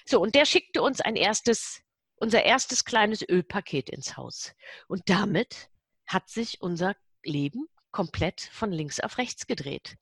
So, 0.08 0.22
und 0.22 0.34
der 0.34 0.46
schickte 0.46 0.80
uns 0.80 1.02
ein 1.02 1.16
erstes, 1.16 1.82
unser 2.16 2.42
erstes 2.42 2.86
kleines 2.86 3.22
Ölpaket 3.28 3.90
ins 3.90 4.16
Haus. 4.16 4.54
Und 4.86 5.02
damit 5.10 5.68
hat 6.06 6.30
sich 6.30 6.62
unser 6.62 6.96
Leben 7.22 7.68
komplett 7.90 8.40
von 8.40 8.72
links 8.72 9.00
auf 9.00 9.18
rechts 9.18 9.46
gedreht. 9.46 9.98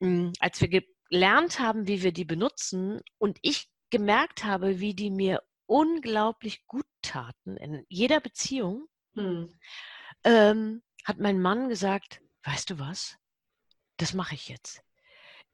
Hm, 0.00 0.32
als 0.40 0.62
wir 0.62 0.82
gelernt 1.10 1.58
haben, 1.58 1.86
wie 1.86 2.02
wir 2.02 2.12
die 2.12 2.24
benutzen 2.24 3.02
und 3.18 3.38
ich 3.42 3.70
gemerkt 3.90 4.44
habe, 4.44 4.80
wie 4.80 4.94
die 4.94 5.10
mir 5.10 5.42
unglaublich 5.66 6.66
gut 6.66 6.86
taten 7.02 7.58
in 7.58 7.84
jeder 7.90 8.20
Beziehung, 8.20 8.88
hm. 9.14 9.60
ähm, 10.24 10.82
hat 11.04 11.18
mein 11.18 11.38
Mann 11.38 11.68
gesagt, 11.68 12.22
weißt 12.44 12.70
du 12.70 12.78
was, 12.78 13.18
das 13.98 14.14
mache 14.14 14.34
ich 14.36 14.48
jetzt. 14.48 14.82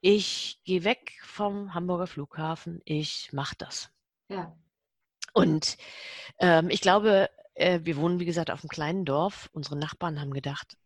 Ich 0.06 0.60
gehe 0.64 0.84
weg 0.84 1.18
vom 1.22 1.72
Hamburger 1.72 2.06
Flughafen, 2.06 2.82
ich 2.84 3.32
mache 3.32 3.54
das. 3.56 3.90
Ja. 4.28 4.54
Und 5.32 5.78
ähm, 6.38 6.68
ich 6.68 6.82
glaube, 6.82 7.30
äh, 7.54 7.80
wir 7.84 7.96
wohnen, 7.96 8.20
wie 8.20 8.26
gesagt, 8.26 8.50
auf 8.50 8.62
einem 8.62 8.68
kleinen 8.68 9.06
Dorf. 9.06 9.48
Unsere 9.54 9.76
Nachbarn 9.76 10.20
haben 10.20 10.34
gedacht, 10.34 10.76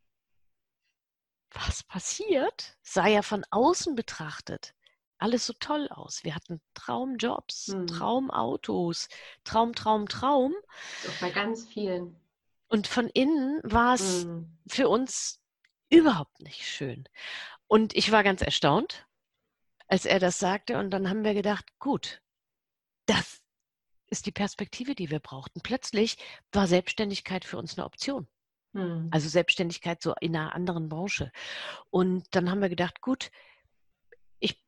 was 1.51 1.83
passiert? 1.83 2.79
Sah 2.83 3.09
ja 3.09 3.23
von 3.23 3.45
außen 3.51 3.97
betrachtet 3.97 4.73
alles 5.19 5.47
so 5.47 5.53
toll 5.59 5.89
aus. 5.91 6.23
Wir 6.23 6.37
hatten 6.37 6.61
Traumjobs, 6.75 7.73
hm. 7.73 7.89
Traumautos, 7.89 9.09
Traum, 9.43 9.75
Traum, 9.75 10.07
Traum. 10.09 10.55
So 11.03 11.11
bei 11.21 11.31
ganz 11.31 11.67
vielen. 11.67 12.15
Und 12.69 12.87
von 12.87 13.09
innen 13.09 13.61
war 13.65 13.95
es 13.95 14.23
hm. 14.23 14.57
für 14.69 14.89
uns 14.89 15.41
überhaupt 15.91 16.41
nicht 16.41 16.65
schön. 16.65 17.09
Und 17.67 17.97
ich 17.97 18.13
war 18.13 18.23
ganz 18.23 18.43
erstaunt, 18.43 19.08
als 19.89 20.05
er 20.05 20.21
das 20.21 20.39
sagte. 20.39 20.79
Und 20.79 20.91
dann 20.91 21.09
haben 21.09 21.25
wir 21.25 21.35
gedacht, 21.35 21.67
gut, 21.79 22.23
das 23.07 23.43
ist 24.11 24.27
die 24.27 24.33
Perspektive, 24.33 24.95
die 24.95 25.11
wir 25.11 25.21
brauchten. 25.21 25.61
Plötzlich 25.61 26.17
war 26.53 26.67
Selbstständigkeit 26.67 27.45
für 27.45 27.59
uns 27.59 27.77
eine 27.77 27.87
Option. 27.87 28.27
Hm. 28.75 29.09
Also 29.11 29.29
Selbstständigkeit 29.29 30.03
so 30.03 30.15
in 30.21 30.37
einer 30.37 30.55
anderen 30.55 30.89
Branche. 30.89 31.33
Und 31.91 32.27
dann 32.31 32.51
haben 32.51 32.61
wir 32.61 32.69
gedacht, 32.69 33.01
gut, 33.01 33.31
ich 34.39 34.63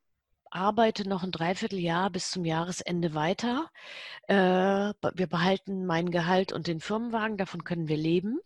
arbeite 0.51 1.09
noch 1.09 1.23
ein 1.23 1.33
Dreivierteljahr 1.33 2.11
bis 2.11 2.31
zum 2.31 2.45
Jahresende 2.45 3.15
weiter. 3.15 3.71
Äh, 4.27 4.35
wir 4.35 5.27
behalten 5.27 5.87
mein 5.87 6.11
Gehalt 6.11 6.53
und 6.53 6.67
den 6.67 6.81
Firmenwagen, 6.81 7.37
davon 7.37 7.65
können 7.65 7.89
wir 7.89 7.97
leben. 7.97 8.41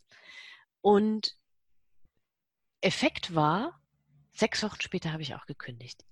Und 0.80 1.36
Effekt 2.80 3.34
war, 3.34 3.80
sechs 4.32 4.62
Wochen 4.62 4.80
später 4.80 5.12
habe 5.12 5.22
ich 5.22 5.34
auch 5.34 5.46
gekündigt. 5.46 6.04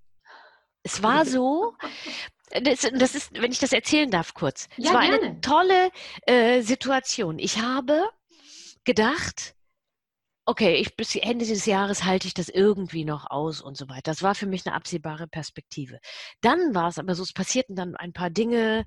Es 0.83 1.03
war 1.03 1.25
so, 1.25 1.75
das, 2.51 2.89
das, 2.93 3.15
ist, 3.15 3.33
wenn 3.35 3.53
ich 3.53 3.59
das 3.59 3.73
erzählen 3.73 4.11
darf 4.11 4.35
kurz. 4.35 4.69
Ja, 4.77 4.91
es 4.91 4.95
war 4.95 5.03
gerne. 5.03 5.27
eine 5.27 5.41
tolle 5.41 5.91
äh, 6.27 6.63
Situation. 6.63 7.39
Ich 7.39 7.61
habe 7.61 8.09
gedacht, 8.85 9.55
okay, 10.45 10.75
ich, 10.77 10.97
bis 10.97 11.15
Ende 11.17 11.47
des 11.47 11.67
Jahres 11.67 12.05
halte 12.05 12.27
ich 12.27 12.35
das 12.35 12.49
irgendwie 12.49 13.05
noch 13.05 13.31
aus 13.31 13.61
und 13.61 13.77
so 13.77 13.89
weiter. 13.89 14.11
Das 14.11 14.23
war 14.23 14.35
für 14.35 14.47
mich 14.47 14.67
eine 14.67 14.75
absehbare 14.75 15.29
Perspektive. 15.29 15.99
Dann 16.41 16.75
war 16.75 16.89
es 16.89 16.99
aber 16.99 17.15
so, 17.15 17.23
es 17.23 17.33
passierten 17.33 17.77
dann 17.77 17.97
ein 17.97 18.13
paar 18.13 18.31
Dinge. 18.31 18.85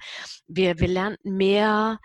Wir, 0.48 0.80
wir 0.80 0.88
lernten 0.88 1.38
mehr 1.38 2.00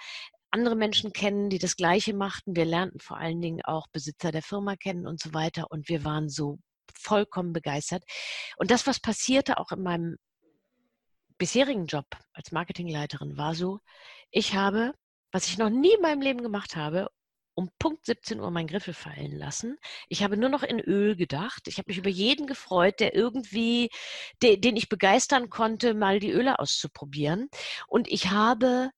andere 0.53 0.77
Menschen 0.77 1.13
kennen, 1.13 1.51
die 1.51 1.59
das 1.59 1.77
Gleiche 1.77 2.15
machten. 2.15 2.57
Wir 2.57 2.65
lernten 2.65 3.01
vor 3.01 3.19
allen 3.19 3.41
Dingen 3.41 3.61
auch 3.65 3.87
Besitzer 3.93 4.33
der 4.33 4.43
Firma 4.43 4.77
kennen 4.77 5.07
und 5.07 5.21
so 5.21 5.35
weiter. 5.35 5.67
Und 5.71 5.89
wir 5.89 6.05
waren 6.05 6.29
so 6.29 6.59
vollkommen 6.99 7.53
begeistert. 7.53 8.05
Und 8.57 8.71
das, 8.71 8.87
was 8.87 9.01
passierte 9.01 9.59
auch 9.59 9.73
in 9.73 9.83
meinem 9.83 10.17
bisherigen 11.39 11.87
Job 11.87 12.07
als 12.33 12.53
Marketingleiterin, 12.53 13.37
war 13.37 13.55
so, 13.55 13.81
ich 14.31 14.55
habe, 14.55 14.93
was 15.33 15.47
ich 15.49 15.59
noch 15.59 15.71
nie 15.71 15.95
in 15.95 16.03
meinem 16.03 16.21
Leben 16.21 16.43
gemacht 16.43 16.77
habe, 16.77 17.09
um 17.55 17.71
Punkt 17.79 18.07
17 18.07 18.41
Uhr 18.41 18.51
meinen 18.51 18.69
Griffel 18.69 18.95
fallen 18.95 19.37
lassen. 19.37 19.77
Ich 20.09 20.23
habe 20.23 20.37
nur 20.37 20.49
noch 20.49 20.63
in 20.63 20.81
Öl 20.81 21.17
gedacht. 21.17 21.63
Ich 21.67 21.79
habe 21.79 21.89
mich 21.89 21.99
über 21.99 22.09
jeden 22.09 22.47
gefreut, 22.47 23.01
der 23.01 23.15
irgendwie, 23.15 23.91
de, 24.43 24.57
den 24.57 24.77
ich 24.77 24.89
begeistern 24.89 25.51
konnte, 25.51 25.95
mal 25.95 26.21
die 26.21 26.31
Öle 26.31 26.59
auszuprobieren. 26.59 27.49
Und 27.87 28.09
ich 28.09 28.31
habe 28.31 28.91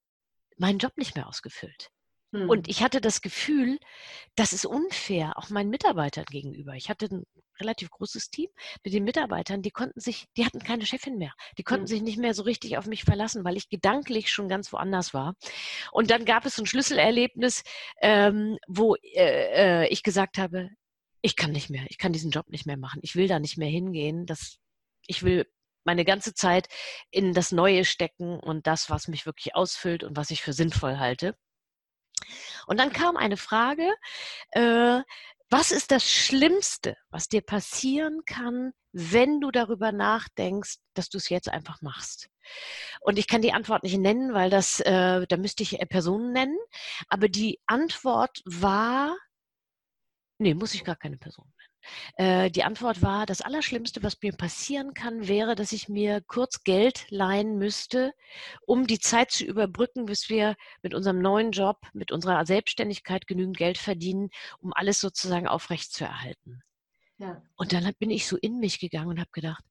meinen 0.57 0.79
Job 0.79 0.93
nicht 0.97 1.15
mehr 1.15 1.27
ausgefüllt. 1.27 1.89
Hm. 2.33 2.49
Und 2.49 2.67
ich 2.67 2.81
hatte 2.81 2.99
das 2.99 3.21
Gefühl, 3.21 3.77
das 4.35 4.53
ist 4.53 4.65
unfair, 4.65 5.37
auch 5.37 5.49
meinen 5.49 5.69
Mitarbeitern 5.69 6.25
gegenüber. 6.25 6.73
Ich 6.73 6.89
hatte 6.89 7.05
ein 7.05 7.23
relativ 7.59 7.91
großes 7.91 8.31
Team 8.31 8.49
mit 8.83 8.93
den 8.93 9.03
Mitarbeitern, 9.03 9.61
die 9.61 9.69
konnten 9.69 9.99
sich, 9.99 10.25
die 10.35 10.45
hatten 10.45 10.59
keine 10.59 10.87
Chefin 10.87 11.17
mehr. 11.17 11.33
Die 11.59 11.63
konnten 11.63 11.83
hm. 11.83 11.87
sich 11.87 12.01
nicht 12.01 12.17
mehr 12.17 12.33
so 12.33 12.43
richtig 12.43 12.77
auf 12.77 12.87
mich 12.87 13.03
verlassen, 13.03 13.45
weil 13.45 13.55
ich 13.55 13.69
gedanklich 13.69 14.31
schon 14.31 14.49
ganz 14.49 14.73
woanders 14.73 15.13
war. 15.13 15.35
Und 15.91 16.09
dann 16.09 16.25
gab 16.25 16.45
es 16.45 16.57
ein 16.57 16.65
Schlüsselerlebnis, 16.65 17.63
ähm, 18.01 18.57
wo 18.67 18.95
äh, 18.95 19.83
äh, 19.83 19.87
ich 19.89 20.01
gesagt 20.01 20.39
habe, 20.39 20.69
ich 21.21 21.35
kann 21.35 21.51
nicht 21.51 21.69
mehr, 21.69 21.85
ich 21.87 21.97
kann 21.97 22.13
diesen 22.13 22.31
Job 22.31 22.49
nicht 22.49 22.65
mehr 22.65 22.77
machen, 22.77 22.99
ich 23.03 23.15
will 23.15 23.27
da 23.27 23.39
nicht 23.39 23.57
mehr 23.57 23.69
hingehen. 23.69 24.25
Das, 24.25 24.57
ich 25.07 25.23
will 25.23 25.45
meine 25.85 26.05
ganze 26.05 26.33
Zeit 26.33 26.67
in 27.11 27.33
das 27.33 27.51
Neue 27.51 27.85
stecken 27.85 28.39
und 28.39 28.65
das, 28.67 28.89
was 28.89 29.07
mich 29.07 29.25
wirklich 29.25 29.55
ausfüllt 29.55 30.03
und 30.03 30.17
was 30.17 30.31
ich 30.31 30.41
für 30.41 30.53
sinnvoll 30.53 30.97
halte. 30.97 31.35
Und 32.67 32.79
dann 32.79 32.91
kam 32.93 33.17
eine 33.17 33.37
Frage, 33.37 33.89
äh, 34.51 35.01
was 35.49 35.71
ist 35.71 35.91
das 35.91 36.09
Schlimmste, 36.09 36.97
was 37.11 37.27
dir 37.29 37.41
passieren 37.41 38.21
kann, 38.25 38.73
wenn 38.91 39.39
du 39.39 39.51
darüber 39.51 39.91
nachdenkst, 39.91 40.77
dass 40.95 41.09
du 41.09 41.17
es 41.17 41.29
jetzt 41.29 41.49
einfach 41.49 41.81
machst? 41.81 42.29
Und 43.01 43.19
ich 43.19 43.27
kann 43.27 43.41
die 43.41 43.53
Antwort 43.53 43.83
nicht 43.83 43.97
nennen, 43.97 44.33
weil 44.33 44.49
das, 44.49 44.79
äh, 44.79 45.25
da 45.27 45.37
müsste 45.37 45.63
ich 45.63 45.79
äh, 45.79 45.85
Personen 45.85 46.31
nennen. 46.31 46.57
Aber 47.07 47.29
die 47.29 47.59
Antwort 47.67 48.41
war, 48.45 49.15
nee, 50.39 50.53
muss 50.53 50.73
ich 50.73 50.83
gar 50.83 50.95
keine 50.95 51.17
Person 51.17 51.45
nennen. 51.57 51.62
Äh, 52.15 52.49
die 52.51 52.63
Antwort 52.63 53.01
war, 53.01 53.25
das 53.25 53.41
Allerschlimmste, 53.41 54.03
was 54.03 54.21
mir 54.21 54.33
passieren 54.33 54.93
kann, 54.93 55.27
wäre, 55.27 55.55
dass 55.55 55.71
ich 55.71 55.89
mir 55.89 56.21
kurz 56.21 56.63
Geld 56.63 57.05
leihen 57.09 57.57
müsste, 57.57 58.13
um 58.65 58.87
die 58.87 58.99
Zeit 58.99 59.31
zu 59.31 59.45
überbrücken, 59.45 60.05
bis 60.05 60.29
wir 60.29 60.55
mit 60.81 60.93
unserem 60.93 61.19
neuen 61.19 61.51
Job, 61.51 61.77
mit 61.93 62.11
unserer 62.11 62.45
Selbstständigkeit 62.45 63.27
genügend 63.27 63.57
Geld 63.57 63.77
verdienen, 63.77 64.29
um 64.59 64.73
alles 64.73 64.99
sozusagen 64.99 65.47
aufrechtzuerhalten. 65.47 66.61
Ja. 67.17 67.41
Und 67.55 67.73
dann 67.73 67.91
bin 67.99 68.09
ich 68.09 68.27
so 68.27 68.37
in 68.37 68.59
mich 68.59 68.79
gegangen 68.79 69.09
und 69.09 69.19
habe 69.19 69.31
gedacht, 69.31 69.63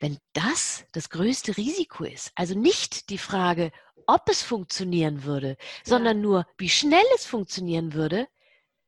wenn 0.00 0.18
das 0.32 0.86
das 0.92 1.10
größte 1.10 1.56
Risiko 1.56 2.04
ist, 2.04 2.32
also 2.34 2.58
nicht 2.58 3.10
die 3.10 3.18
Frage, 3.18 3.70
ob 4.06 4.28
es 4.28 4.42
funktionieren 4.42 5.24
würde, 5.24 5.56
sondern 5.84 6.16
ja. 6.16 6.22
nur, 6.22 6.46
wie 6.56 6.70
schnell 6.70 7.04
es 7.14 7.26
funktionieren 7.26 7.92
würde, 7.92 8.26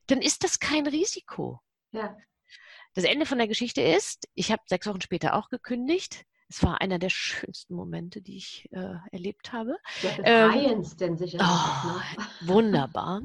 dann 0.07 0.21
ist 0.21 0.43
das 0.43 0.59
kein 0.59 0.87
Risiko. 0.87 1.61
Ja. 1.93 2.17
Das 2.95 3.05
Ende 3.05 3.25
von 3.25 3.39
der 3.39 3.49
Geschichte 3.49 3.81
ist, 3.81 4.29
ich 4.35 4.53
habe 4.53 4.63
sechs 4.67 4.87
Wochen 4.87 5.01
später 5.01 5.35
auch 5.35 5.49
gekündigt. 5.49 6.25
Es 6.49 6.63
war 6.63 6.83
einer 6.83 6.99
der 6.99 7.09
schönsten 7.09 7.75
Momente, 7.75 8.21
die 8.21 8.37
ich 8.37 8.69
äh, 8.73 8.97
erlebt 9.11 9.53
habe. 9.53 9.79
Ja, 10.03 10.51
ähm, 10.51 10.85
denn 11.01 11.17
sicher. 11.17 11.39
Oh? 11.41 12.23
Wunderbar. 12.47 13.23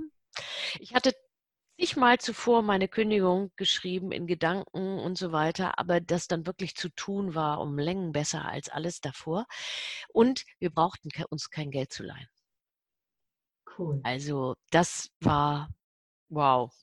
Ich 0.80 0.94
hatte 0.94 1.14
zigmal 1.80 2.20
zuvor 2.20 2.62
meine 2.62 2.88
Kündigung 2.88 3.52
geschrieben 3.58 4.12
in 4.12 4.28
Gedanken 4.28 5.00
und 5.00 5.18
so 5.18 5.32
weiter, 5.32 5.78
aber 5.78 6.00
das 6.00 6.28
dann 6.28 6.46
wirklich 6.46 6.76
zu 6.76 6.90
tun 6.90 7.36
war 7.36 7.60
um 7.60 7.78
Längen 7.78 8.14
besser 8.14 8.46
als 8.46 8.70
alles 8.70 9.02
davor. 9.02 9.46
Und 10.10 10.46
wir 10.60 10.70
brauchten 10.70 11.10
uns 11.30 11.50
kein 11.50 11.70
Geld 11.70 11.92
zu 11.92 12.04
leihen. 12.04 12.30
Cool. 13.78 14.00
Also 14.04 14.56
das 14.72 15.10
war 15.20 15.70
wow, 16.30 16.74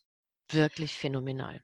wirklich 0.51 0.95
phänomenal. 0.95 1.61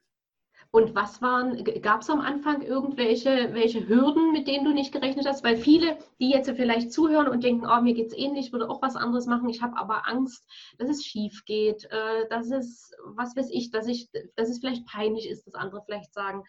Und 0.71 0.95
was 0.95 1.21
waren, 1.21 1.63
gab 1.81 2.01
es 2.01 2.09
am 2.09 2.21
Anfang 2.21 2.61
irgendwelche 2.61 3.53
welche 3.53 3.87
Hürden, 3.89 4.31
mit 4.31 4.47
denen 4.47 4.63
du 4.63 4.71
nicht 4.71 4.93
gerechnet 4.93 5.27
hast? 5.27 5.43
Weil 5.43 5.57
viele, 5.57 5.97
die 6.19 6.29
jetzt 6.29 6.49
vielleicht 6.49 6.93
zuhören 6.93 7.27
und 7.27 7.43
denken, 7.43 7.65
oh, 7.65 7.81
mir 7.81 7.93
geht 7.93 8.07
es 8.07 8.17
ähnlich, 8.17 8.47
ich 8.47 8.51
würde 8.53 8.69
auch 8.69 8.81
was 8.81 8.95
anderes 8.95 9.25
machen, 9.25 9.49
ich 9.49 9.61
habe 9.61 9.77
aber 9.77 10.07
Angst, 10.07 10.47
dass 10.77 10.89
es 10.89 11.03
schief 11.03 11.43
geht, 11.45 11.85
äh, 11.91 12.27
dass 12.29 12.51
es, 12.51 12.93
was 13.03 13.35
weiß 13.35 13.49
ich, 13.51 13.71
dass 13.71 13.87
ich, 13.87 14.09
dass 14.35 14.49
es 14.49 14.59
vielleicht 14.59 14.85
peinlich 14.85 15.29
ist, 15.29 15.45
dass 15.45 15.55
andere 15.55 15.83
vielleicht 15.83 16.13
sagen, 16.13 16.43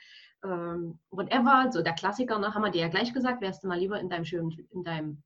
ähm, 0.45 1.01
whatever, 1.11 1.71
so 1.73 1.83
der 1.83 1.95
Klassiker, 1.95 2.39
ne, 2.39 2.55
haben 2.55 2.63
wir 2.63 2.71
dir 2.71 2.83
ja 2.83 2.89
gleich 2.89 3.13
gesagt, 3.13 3.41
wärst 3.41 3.65
du 3.65 3.69
mal 3.69 3.79
lieber 3.79 3.99
in 3.99 4.09
deinem 4.09 4.25
schönen, 4.25 4.69
in 4.71 4.85
deinem 4.85 5.23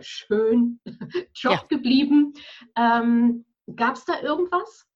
schönen 0.00 0.80
Job 1.34 1.52
ja. 1.52 1.64
geblieben. 1.68 2.34
Ähm, 2.76 3.46
Gab 3.76 3.96
es 3.96 4.04
da 4.04 4.20
irgendwas? 4.20 4.86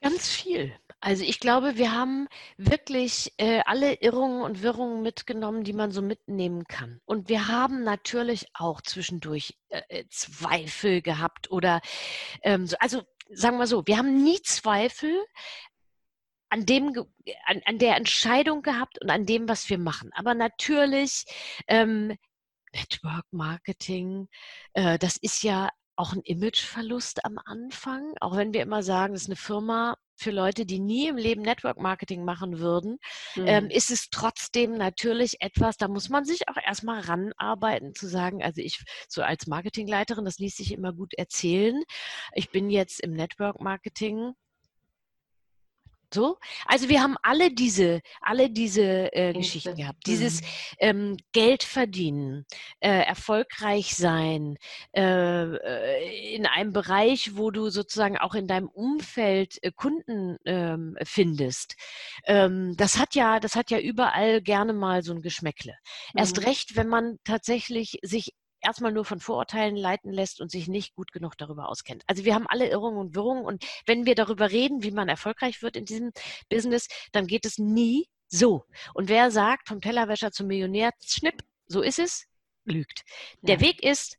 Ganz 0.00 0.28
viel. 0.28 0.72
Also 1.04 1.24
ich 1.24 1.40
glaube, 1.40 1.76
wir 1.78 1.90
haben 1.92 2.28
wirklich 2.56 3.32
äh, 3.36 3.60
alle 3.66 3.94
Irrungen 3.94 4.42
und 4.42 4.62
Wirrungen 4.62 5.02
mitgenommen, 5.02 5.64
die 5.64 5.72
man 5.72 5.90
so 5.90 6.00
mitnehmen 6.00 6.64
kann. 6.68 7.00
Und 7.04 7.28
wir 7.28 7.48
haben 7.48 7.82
natürlich 7.82 8.46
auch 8.54 8.80
zwischendurch 8.82 9.58
äh, 9.68 9.82
äh 9.88 10.04
Zweifel 10.10 11.02
gehabt 11.02 11.50
oder 11.50 11.80
ähm, 12.42 12.68
so, 12.68 12.76
also 12.78 13.02
sagen 13.32 13.58
wir 13.58 13.66
so, 13.66 13.84
wir 13.84 13.98
haben 13.98 14.22
nie 14.22 14.40
Zweifel 14.42 15.12
an 16.50 16.66
dem, 16.66 16.92
an, 17.46 17.62
an 17.64 17.78
der 17.78 17.96
Entscheidung 17.96 18.62
gehabt 18.62 19.02
und 19.02 19.10
an 19.10 19.26
dem, 19.26 19.48
was 19.48 19.68
wir 19.68 19.78
machen. 19.78 20.12
Aber 20.14 20.34
natürlich 20.34 21.24
ähm, 21.66 22.16
Network 22.72 23.26
Marketing, 23.32 24.28
äh, 24.74 25.00
das 25.00 25.16
ist 25.16 25.42
ja 25.42 25.68
auch 26.02 26.12
ein 26.14 26.22
Imageverlust 26.22 27.24
am 27.24 27.38
Anfang, 27.44 28.12
auch 28.20 28.36
wenn 28.36 28.52
wir 28.52 28.60
immer 28.62 28.82
sagen, 28.82 29.12
das 29.12 29.22
ist 29.22 29.28
eine 29.28 29.36
Firma 29.36 29.96
für 30.16 30.32
Leute, 30.32 30.66
die 30.66 30.80
nie 30.80 31.06
im 31.06 31.16
Leben 31.16 31.42
Network 31.42 31.78
Marketing 31.78 32.24
machen 32.24 32.58
würden, 32.58 32.98
mhm. 33.36 33.46
ähm, 33.46 33.70
ist 33.70 33.92
es 33.92 34.10
trotzdem 34.10 34.72
natürlich 34.72 35.36
etwas, 35.40 35.76
da 35.76 35.86
muss 35.86 36.08
man 36.08 36.24
sich 36.24 36.48
auch 36.48 36.56
erstmal 36.56 37.02
ranarbeiten, 37.02 37.94
zu 37.94 38.08
sagen, 38.08 38.42
also 38.42 38.60
ich 38.60 38.82
so 39.08 39.22
als 39.22 39.46
Marketingleiterin, 39.46 40.24
das 40.24 40.38
ließ 40.38 40.56
sich 40.56 40.72
immer 40.72 40.92
gut 40.92 41.14
erzählen. 41.14 41.80
Ich 42.34 42.50
bin 42.50 42.68
jetzt 42.68 43.00
im 43.00 43.12
Network 43.12 43.60
Marketing 43.60 44.32
so, 46.14 46.38
also 46.66 46.88
wir 46.88 47.02
haben 47.02 47.16
alle 47.22 47.50
diese, 47.52 48.00
alle 48.20 48.50
diese 48.50 49.12
äh, 49.12 49.32
Geschichten 49.32 49.76
gehabt. 49.76 50.06
Dieses 50.06 50.40
mhm. 50.42 50.46
ähm, 50.78 51.16
Geld 51.32 51.62
verdienen, 51.62 52.46
äh, 52.80 52.88
erfolgreich 53.02 53.94
sein, 53.94 54.56
äh, 54.92 55.02
äh, 55.02 56.34
in 56.34 56.46
einem 56.46 56.72
Bereich, 56.72 57.36
wo 57.36 57.50
du 57.50 57.70
sozusagen 57.70 58.18
auch 58.18 58.34
in 58.34 58.46
deinem 58.46 58.68
Umfeld 58.68 59.58
äh, 59.62 59.72
Kunden 59.72 60.36
ähm, 60.44 60.96
findest. 61.04 61.76
Ähm, 62.26 62.74
das 62.76 62.98
hat 62.98 63.14
ja, 63.14 63.40
das 63.40 63.56
hat 63.56 63.70
ja 63.70 63.78
überall 63.78 64.42
gerne 64.42 64.72
mal 64.72 65.02
so 65.02 65.12
ein 65.12 65.22
Geschmäckle. 65.22 65.72
Mhm. 66.12 66.18
Erst 66.18 66.44
recht, 66.46 66.76
wenn 66.76 66.88
man 66.88 67.18
tatsächlich 67.24 67.98
sich 68.02 68.34
erstmal 68.62 68.92
nur 68.92 69.04
von 69.04 69.20
Vorurteilen 69.20 69.76
leiten 69.76 70.12
lässt 70.12 70.40
und 70.40 70.50
sich 70.50 70.68
nicht 70.68 70.94
gut 70.94 71.12
genug 71.12 71.36
darüber 71.36 71.68
auskennt. 71.68 72.02
Also 72.06 72.24
wir 72.24 72.34
haben 72.34 72.46
alle 72.46 72.68
Irrungen 72.68 72.98
und 72.98 73.14
Wirrungen 73.14 73.44
und 73.44 73.64
wenn 73.86 74.06
wir 74.06 74.14
darüber 74.14 74.50
reden, 74.50 74.82
wie 74.82 74.90
man 74.90 75.08
erfolgreich 75.08 75.62
wird 75.62 75.76
in 75.76 75.84
diesem 75.84 76.12
Business, 76.48 76.88
dann 77.12 77.26
geht 77.26 77.44
es 77.44 77.58
nie 77.58 78.08
so. 78.28 78.64
Und 78.94 79.08
wer 79.08 79.30
sagt, 79.30 79.68
vom 79.68 79.80
Tellerwäscher 79.80 80.32
zum 80.32 80.46
Millionär, 80.46 80.90
schnipp, 81.04 81.42
so 81.66 81.82
ist 81.82 81.98
es, 81.98 82.26
lügt. 82.64 83.02
Der 83.42 83.56
ja. 83.56 83.60
Weg 83.60 83.82
ist, 83.82 84.18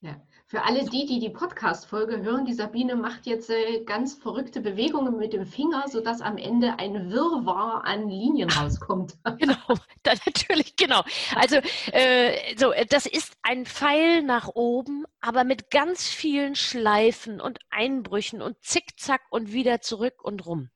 ja. 0.00 0.20
Für 0.54 0.62
alle 0.62 0.84
die, 0.84 1.04
die 1.04 1.18
die 1.18 1.30
Podcast-Folge 1.30 2.22
hören, 2.22 2.44
die 2.44 2.52
Sabine 2.52 2.94
macht 2.94 3.26
jetzt 3.26 3.50
äh, 3.50 3.82
ganz 3.84 4.14
verrückte 4.14 4.60
Bewegungen 4.60 5.16
mit 5.16 5.32
dem 5.32 5.46
Finger, 5.46 5.86
sodass 5.88 6.20
am 6.20 6.36
Ende 6.36 6.78
ein 6.78 7.10
Wirrwarr 7.10 7.84
an 7.84 8.08
Linien 8.08 8.48
rauskommt. 8.48 9.14
Genau, 9.40 9.56
da, 10.04 10.12
natürlich, 10.24 10.76
genau. 10.76 11.02
Also 11.34 11.56
äh, 11.90 12.56
so, 12.56 12.72
das 12.88 13.06
ist 13.06 13.32
ein 13.42 13.66
Pfeil 13.66 14.22
nach 14.22 14.48
oben, 14.54 15.04
aber 15.20 15.42
mit 15.42 15.72
ganz 15.72 16.06
vielen 16.06 16.54
Schleifen 16.54 17.40
und 17.40 17.58
Einbrüchen 17.70 18.40
und 18.40 18.56
Zickzack 18.62 19.22
und 19.30 19.52
wieder 19.52 19.80
zurück 19.80 20.22
und 20.22 20.46
rum. 20.46 20.70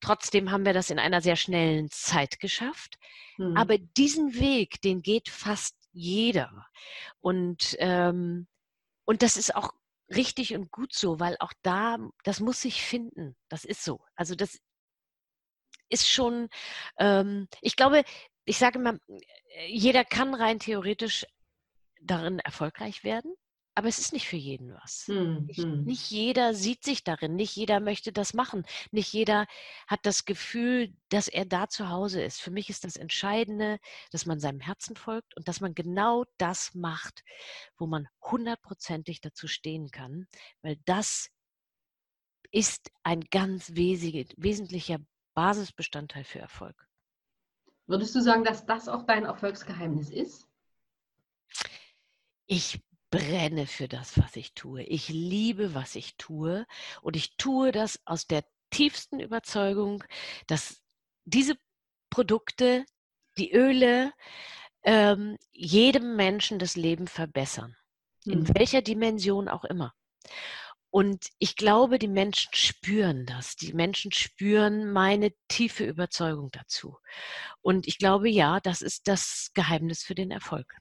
Trotzdem 0.00 0.50
haben 0.50 0.64
wir 0.64 0.72
das 0.72 0.88
in 0.88 0.98
einer 0.98 1.20
sehr 1.20 1.36
schnellen 1.36 1.90
Zeit 1.90 2.40
geschafft. 2.40 2.96
Hm. 3.36 3.54
Aber 3.54 3.76
diesen 3.76 4.40
Weg, 4.40 4.80
den 4.80 5.02
geht 5.02 5.28
fast 5.28 5.76
jeder. 5.92 6.64
Und 7.20 7.76
ähm, 7.80 8.46
und 9.10 9.22
das 9.22 9.36
ist 9.36 9.56
auch 9.56 9.72
richtig 10.14 10.54
und 10.54 10.70
gut 10.70 10.94
so, 10.94 11.18
weil 11.18 11.36
auch 11.40 11.52
da, 11.62 11.98
das 12.22 12.38
muss 12.38 12.60
sich 12.60 12.80
finden. 12.80 13.36
Das 13.48 13.64
ist 13.64 13.82
so. 13.82 13.98
Also 14.14 14.36
das 14.36 14.60
ist 15.88 16.08
schon, 16.08 16.48
ähm, 16.96 17.48
ich 17.60 17.74
glaube, 17.74 18.04
ich 18.44 18.56
sage 18.56 18.78
immer, 18.78 19.00
jeder 19.66 20.04
kann 20.04 20.32
rein 20.32 20.60
theoretisch 20.60 21.26
darin 22.00 22.38
erfolgreich 22.38 23.02
werden. 23.02 23.34
Aber 23.80 23.88
es 23.88 23.98
ist 23.98 24.12
nicht 24.12 24.28
für 24.28 24.36
jeden 24.36 24.74
was. 24.74 25.06
Hm, 25.06 25.46
nicht, 25.46 25.62
hm. 25.62 25.84
nicht, 25.84 26.10
jeder 26.10 26.52
sieht 26.52 26.84
sich 26.84 27.02
darin, 27.02 27.34
nicht 27.34 27.56
jeder 27.56 27.80
möchte 27.80 28.12
das 28.12 28.34
machen, 28.34 28.66
nicht 28.90 29.10
jeder 29.10 29.46
hat 29.86 30.00
das 30.02 30.26
Gefühl, 30.26 30.92
dass 31.08 31.28
er 31.28 31.46
da 31.46 31.66
zu 31.66 31.88
Hause 31.88 32.22
ist. 32.22 32.42
Für 32.42 32.50
mich 32.50 32.68
ist 32.68 32.84
das 32.84 32.96
Entscheidende, 32.96 33.78
dass 34.10 34.26
man 34.26 34.38
seinem 34.38 34.60
Herzen 34.60 34.96
folgt 34.96 35.34
und 35.34 35.48
dass 35.48 35.62
man 35.62 35.74
genau 35.74 36.26
das 36.36 36.74
macht, 36.74 37.24
wo 37.78 37.86
man 37.86 38.06
hundertprozentig 38.20 39.22
dazu 39.22 39.48
stehen 39.48 39.90
kann, 39.90 40.26
weil 40.60 40.76
das 40.84 41.30
ist 42.50 42.90
ein 43.02 43.22
ganz 43.30 43.72
wesentlicher 43.72 44.98
Basisbestandteil 45.32 46.24
für 46.24 46.40
Erfolg. 46.40 46.86
Würdest 47.86 48.14
du 48.14 48.20
sagen, 48.20 48.44
dass 48.44 48.66
das 48.66 48.88
auch 48.88 49.06
dein 49.06 49.24
Erfolgsgeheimnis 49.24 50.10
ist? 50.10 50.46
Ich 52.44 52.78
brenne 53.10 53.66
für 53.66 53.88
das, 53.88 54.18
was 54.18 54.36
ich 54.36 54.54
tue. 54.54 54.82
Ich 54.84 55.08
liebe, 55.08 55.74
was 55.74 55.94
ich 55.96 56.16
tue. 56.16 56.66
Und 57.02 57.16
ich 57.16 57.36
tue 57.36 57.72
das 57.72 58.00
aus 58.04 58.26
der 58.26 58.44
tiefsten 58.70 59.20
Überzeugung, 59.20 60.04
dass 60.46 60.80
diese 61.24 61.56
Produkte, 62.08 62.84
die 63.36 63.52
Öle, 63.52 64.12
ähm, 64.82 65.36
jedem 65.52 66.16
Menschen 66.16 66.58
das 66.58 66.76
Leben 66.76 67.06
verbessern. 67.06 67.76
In 68.24 68.40
mhm. 68.40 68.54
welcher 68.54 68.82
Dimension 68.82 69.48
auch 69.48 69.64
immer. 69.64 69.92
Und 70.90 71.28
ich 71.38 71.54
glaube, 71.54 71.98
die 72.00 72.08
Menschen 72.08 72.52
spüren 72.52 73.24
das. 73.24 73.54
Die 73.54 73.72
Menschen 73.72 74.10
spüren 74.10 74.92
meine 74.92 75.32
tiefe 75.48 75.84
Überzeugung 75.84 76.50
dazu. 76.50 76.98
Und 77.62 77.86
ich 77.86 77.98
glaube, 77.98 78.28
ja, 78.28 78.58
das 78.60 78.82
ist 78.82 79.06
das 79.06 79.50
Geheimnis 79.54 80.02
für 80.02 80.16
den 80.16 80.32
Erfolg. 80.32 80.76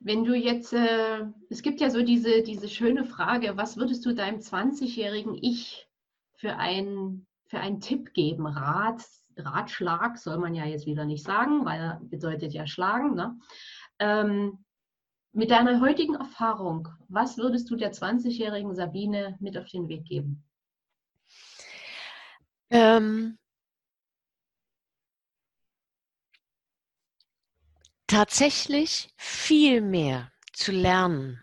Wenn 0.00 0.24
du 0.24 0.34
jetzt, 0.34 0.72
äh, 0.72 1.26
es 1.50 1.62
gibt 1.62 1.80
ja 1.80 1.90
so 1.90 2.02
diese, 2.02 2.42
diese 2.42 2.68
schöne 2.68 3.04
Frage, 3.04 3.56
was 3.56 3.76
würdest 3.76 4.06
du 4.06 4.14
deinem 4.14 4.38
20-jährigen 4.38 5.36
Ich 5.42 5.88
für, 6.36 6.56
ein, 6.56 7.26
für 7.48 7.58
einen 7.58 7.80
Tipp 7.80 8.14
geben? 8.14 8.46
Rat, 8.46 9.04
Ratschlag 9.36 10.18
soll 10.18 10.38
man 10.38 10.54
ja 10.54 10.64
jetzt 10.64 10.86
wieder 10.86 11.04
nicht 11.04 11.24
sagen, 11.24 11.64
weil 11.64 11.98
bedeutet 12.02 12.52
ja 12.52 12.66
schlagen. 12.66 13.14
Ne? 13.14 13.38
Ähm, 13.98 14.64
mit 15.32 15.50
deiner 15.50 15.80
heutigen 15.80 16.14
Erfahrung, 16.14 16.88
was 17.08 17.36
würdest 17.36 17.68
du 17.70 17.76
der 17.76 17.92
20-jährigen 17.92 18.74
Sabine 18.74 19.36
mit 19.40 19.58
auf 19.58 19.68
den 19.68 19.88
Weg 19.88 20.04
geben? 20.04 20.44
Ähm, 22.70 23.38
tatsächlich 28.08 29.10
viel 29.16 29.80
mehr 29.80 30.32
zu 30.52 30.72
lernen, 30.72 31.40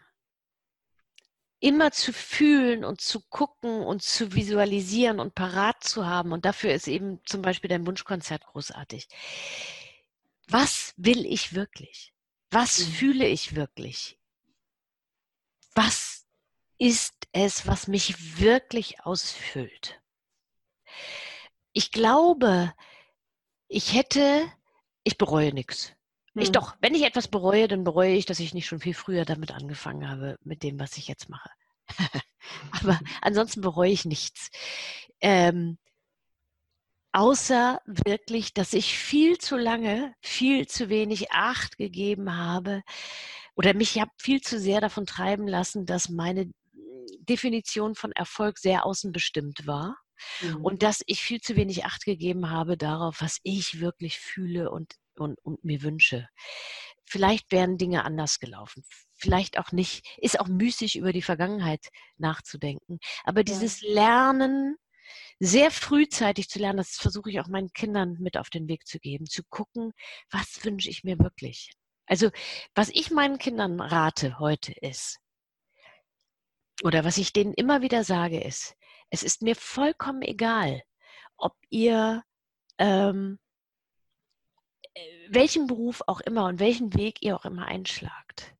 immer 1.59 1.91
zu 1.91 2.11
fühlen 2.11 2.83
und 2.83 2.99
zu 2.99 3.21
gucken 3.21 3.81
und 3.81 4.03
zu 4.03 4.33
visualisieren 4.33 5.19
und 5.19 5.35
parat 5.35 5.83
zu 5.83 6.05
haben. 6.05 6.33
Und 6.33 6.43
dafür 6.43 6.73
ist 6.73 6.87
eben 6.87 7.21
zum 7.25 7.41
Beispiel 7.41 7.69
dein 7.69 7.87
Wunschkonzert 7.87 8.45
großartig. 8.45 9.07
Was 10.47 10.93
will 10.97 11.25
ich 11.25 11.53
wirklich? 11.55 12.13
Was 12.51 12.79
mhm. 12.79 12.91
fühle 12.91 13.27
ich 13.27 13.55
wirklich? 13.55 14.19
Was 15.73 16.25
ist 16.77 17.15
es, 17.31 17.65
was 17.67 17.87
mich 17.87 18.39
wirklich 18.39 19.01
ausfüllt? 19.01 20.01
Ich 21.73 21.91
glaube, 21.91 22.73
ich 23.67 23.93
hätte, 23.93 24.51
ich 25.03 25.17
bereue 25.17 25.53
nichts. 25.53 25.94
Ich 26.35 26.47
hm. 26.47 26.53
doch, 26.53 26.75
wenn 26.81 26.95
ich 26.95 27.03
etwas 27.03 27.27
bereue, 27.27 27.67
dann 27.67 27.83
bereue 27.83 28.13
ich, 28.13 28.25
dass 28.25 28.39
ich 28.39 28.53
nicht 28.53 28.67
schon 28.67 28.79
viel 28.79 28.93
früher 28.93 29.25
damit 29.25 29.51
angefangen 29.51 30.09
habe, 30.09 30.37
mit 30.43 30.63
dem, 30.63 30.79
was 30.79 30.97
ich 30.97 31.07
jetzt 31.07 31.29
mache. 31.29 31.49
Aber 32.71 32.99
ansonsten 33.21 33.61
bereue 33.61 33.91
ich 33.91 34.05
nichts. 34.05 34.49
Ähm, 35.21 35.77
außer 37.13 37.79
wirklich, 37.85 38.53
dass 38.53 38.73
ich 38.73 38.97
viel 38.97 39.37
zu 39.37 39.55
lange, 39.55 40.13
viel 40.21 40.67
zu 40.67 40.89
wenig 40.89 41.31
Acht 41.31 41.77
gegeben 41.77 42.35
habe 42.35 42.83
oder 43.55 43.73
mich 43.73 43.99
habe 43.99 44.11
viel 44.19 44.41
zu 44.41 44.59
sehr 44.59 44.81
davon 44.81 45.05
treiben 45.05 45.47
lassen, 45.47 45.85
dass 45.85 46.09
meine 46.09 46.51
Definition 47.19 47.95
von 47.95 48.11
Erfolg 48.11 48.57
sehr 48.59 48.85
außenbestimmt 48.85 49.65
war. 49.65 49.97
Mhm. 50.41 50.65
Und 50.65 50.83
dass 50.83 51.01
ich 51.05 51.21
viel 51.21 51.39
zu 51.39 51.55
wenig 51.55 51.85
Acht 51.85 52.03
gegeben 52.03 52.49
habe 52.49 52.77
darauf, 52.77 53.21
was 53.21 53.39
ich 53.43 53.79
wirklich 53.79 54.19
fühle 54.19 54.71
und 54.71 54.95
und, 55.19 55.39
und 55.43 55.63
mir 55.63 55.81
wünsche. 55.81 56.27
Vielleicht 57.05 57.51
wären 57.51 57.77
Dinge 57.77 58.03
anders 58.03 58.39
gelaufen. 58.39 58.83
Vielleicht 59.13 59.57
auch 59.59 59.71
nicht. 59.71 60.05
Ist 60.17 60.39
auch 60.39 60.47
müßig, 60.47 60.97
über 60.97 61.13
die 61.13 61.21
Vergangenheit 61.21 61.89
nachzudenken. 62.17 62.99
Aber 63.23 63.43
dieses 63.43 63.81
Lernen, 63.81 64.75
sehr 65.39 65.71
frühzeitig 65.71 66.49
zu 66.49 66.59
lernen, 66.59 66.77
das 66.77 66.95
versuche 66.95 67.29
ich 67.29 67.39
auch 67.39 67.47
meinen 67.47 67.71
Kindern 67.73 68.17
mit 68.19 68.37
auf 68.37 68.49
den 68.49 68.67
Weg 68.67 68.87
zu 68.87 68.99
geben, 68.99 69.25
zu 69.27 69.43
gucken, 69.43 69.93
was 70.31 70.63
wünsche 70.65 70.89
ich 70.89 71.03
mir 71.03 71.19
wirklich. 71.19 71.71
Also, 72.07 72.31
was 72.73 72.89
ich 72.89 73.11
meinen 73.11 73.37
Kindern 73.37 73.79
rate 73.79 74.39
heute 74.39 74.73
ist, 74.73 75.19
oder 76.83 77.03
was 77.05 77.17
ich 77.17 77.33
denen 77.33 77.53
immer 77.53 77.81
wieder 77.81 78.03
sage, 78.03 78.41
ist, 78.41 78.75
Es 79.09 79.23
ist 79.23 79.41
mir 79.41 79.55
vollkommen 79.55 80.21
egal, 80.23 80.81
ob 81.37 81.55
ihr 81.69 82.23
ähm, 82.79 83.39
äh, 83.39 83.44
welchen 85.29 85.67
Beruf 85.67 86.01
auch 86.07 86.21
immer 86.21 86.45
und 86.45 86.59
welchen 86.59 86.93
Weg 86.93 87.21
ihr 87.21 87.35
auch 87.35 87.45
immer 87.45 87.65
einschlagt. 87.65 88.55